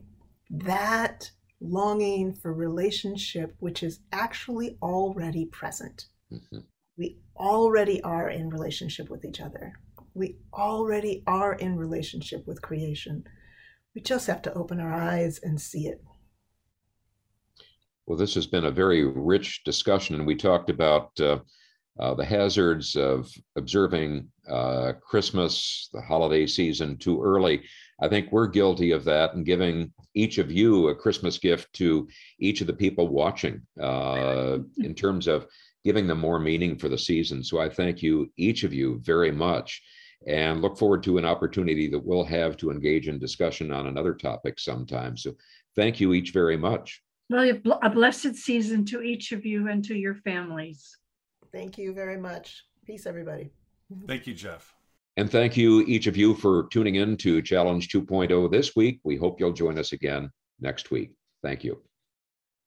that 0.51 1.31
longing 1.61 2.35
for 2.35 2.53
relationship, 2.53 3.55
which 3.59 3.83
is 3.83 4.01
actually 4.13 4.79
already 4.81 5.47
present. 5.47 6.07
Mm-hmm. 6.33 6.59
We 6.97 7.19
already 7.37 8.01
are 8.03 8.31
in 8.31 8.51
relationship 8.51 9.11
with 9.11 9.25
each 9.25 9.41
other. 9.41 9.73
We 10.15 10.37
already 10.53 11.25
are 11.27 11.55
in 11.55 11.77
relationship 11.77 12.47
with 12.47 12.63
creation. 12.63 13.25
We 13.95 14.01
just 14.01 14.29
have 14.29 14.43
to 14.43 14.55
open 14.55 14.79
our 14.81 14.93
eyes 14.93 15.41
and 15.43 15.61
see 15.61 15.89
it. 15.89 16.03
Well, 18.07 18.17
this 18.17 18.35
has 18.35 18.47
been 18.47 18.67
a 18.67 18.71
very 18.71 19.05
rich 19.05 19.65
discussion, 19.65 20.15
and 20.15 20.27
we 20.27 20.37
talked 20.37 20.71
about 20.71 21.19
uh, 21.19 21.39
uh, 21.99 22.15
the 22.15 22.25
hazards 22.25 22.97
of 22.97 23.29
observing 23.57 24.29
uh, 24.49 24.93
Christmas, 25.01 25.89
the 25.93 26.03
holiday 26.03 26.47
season, 26.47 26.97
too 26.97 27.23
early. 27.23 27.63
I 28.01 28.09
think 28.09 28.31
we're 28.31 28.47
guilty 28.47 28.91
of 28.91 29.05
that 29.05 29.35
and 29.35 29.47
giving 29.47 29.93
each 30.15 30.39
of 30.39 30.53
you 30.53 30.89
a 30.89 30.95
Christmas 30.95 31.39
gift 31.39 31.73
to 31.75 32.07
each 32.39 32.61
of 32.61 32.67
the 32.67 32.73
people 32.73 33.09
watching 33.09 33.63
uh, 33.81 34.59
in 34.79 34.95
terms 34.95 35.27
of 35.27 35.47
giving 35.85 36.07
them 36.07 36.19
more 36.19 36.39
meaning 36.39 36.77
for 36.77 36.89
the 36.89 36.99
season. 36.99 37.43
So 37.43 37.59
I 37.59 37.69
thank 37.69 38.03
you, 38.03 38.31
each 38.37 38.65
of 38.65 38.73
you, 38.73 39.01
very 39.03 39.31
much 39.31 39.83
and 40.27 40.63
look 40.63 40.79
forward 40.79 41.03
to 41.05 41.19
an 41.19 41.25
opportunity 41.25 41.89
that 41.89 42.05
we'll 42.05 42.25
have 42.25 42.57
to 42.59 42.71
engage 42.71 43.09
in 43.09 43.19
discussion 43.19 43.73
on 43.73 43.87
another 43.87 44.15
topic 44.15 44.59
sometime. 44.59 45.17
So 45.17 45.35
thank 45.77 46.01
you 46.01 46.15
each 46.15 46.33
very 46.33 46.57
much. 46.57 47.03
Well, 47.31 47.59
a 47.83 47.91
blessed 47.91 48.35
season 48.35 48.85
to 48.87 49.03
each 49.03 49.33
of 49.33 49.47
you 49.47 49.69
and 49.69 49.85
to 49.85 49.95
your 49.95 50.15
families. 50.15 50.97
Thank 51.53 51.79
you 51.79 51.95
very 51.95 52.19
much. 52.19 52.65
Peace, 52.87 53.07
everybody. 53.07 53.51
Thank 54.07 54.27
you, 54.27 54.35
Jeff. 54.35 54.75
And 55.17 55.31
thank 55.31 55.57
you, 55.57 55.83
each 55.87 56.07
of 56.07 56.17
you, 56.17 56.35
for 56.35 56.67
tuning 56.73 56.97
in 56.97 57.17
to 57.19 57.41
Challenge 57.41 57.89
2.0 57.89 58.51
this 58.51 58.75
week. 58.75 59.01
We 59.05 59.17
hope 59.17 59.39
you'll 59.39 59.53
join 59.53 59.79
us 59.79 59.93
again 59.93 60.31
next 60.61 60.91
week. 60.91 61.13
Thank 61.43 61.65
you. 61.65 61.81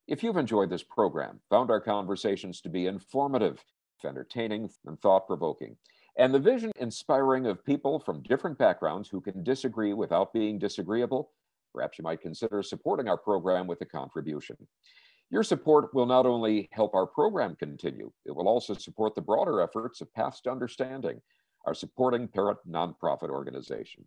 If 0.08 0.24
you've 0.24 0.38
enjoyed 0.38 0.70
this 0.70 0.84
program, 0.84 1.42
found 1.50 1.70
our 1.70 1.82
conversations 1.82 2.62
to 2.62 2.70
be 2.70 2.88
informative, 2.88 3.62
entertaining, 4.06 4.70
and 4.86 5.00
thought 5.02 5.28
provoking, 5.28 5.76
and 6.18 6.34
the 6.34 6.40
vision 6.40 6.72
inspiring 6.78 7.46
of 7.46 7.64
people 7.64 8.00
from 8.00 8.24
different 8.24 8.58
backgrounds 8.58 9.08
who 9.08 9.22
can 9.22 9.44
disagree 9.44 9.94
without 9.94 10.34
being 10.34 10.58
disagreeable, 10.58 11.32
perhaps 11.74 12.00
you 12.00 12.04
might 12.04 12.22
consider 12.22 12.64
supporting 12.64 13.08
our 13.08 13.18
program 13.18 13.68
with 13.68 13.82
a 13.82 13.86
contribution. 13.86 14.58
Your 15.30 15.44
support 15.44 15.94
will 15.94 16.06
not 16.06 16.26
only 16.26 16.70
help 16.72 16.96
our 16.96 17.06
program 17.06 17.56
continue, 17.56 18.12
it 18.26 18.32
will 18.36 18.48
also 18.48 18.74
support 18.74 19.14
the 19.14 19.22
broader 19.22 19.62
efforts 19.62 20.02
of 20.02 20.14
Paths 20.14 20.42
to 20.42 20.52
Understanding, 20.52 21.22
our 21.66 21.74
supporting 21.74 22.28
parent 22.28 22.60
nonprofit 22.68 23.30
organization. 23.30 24.06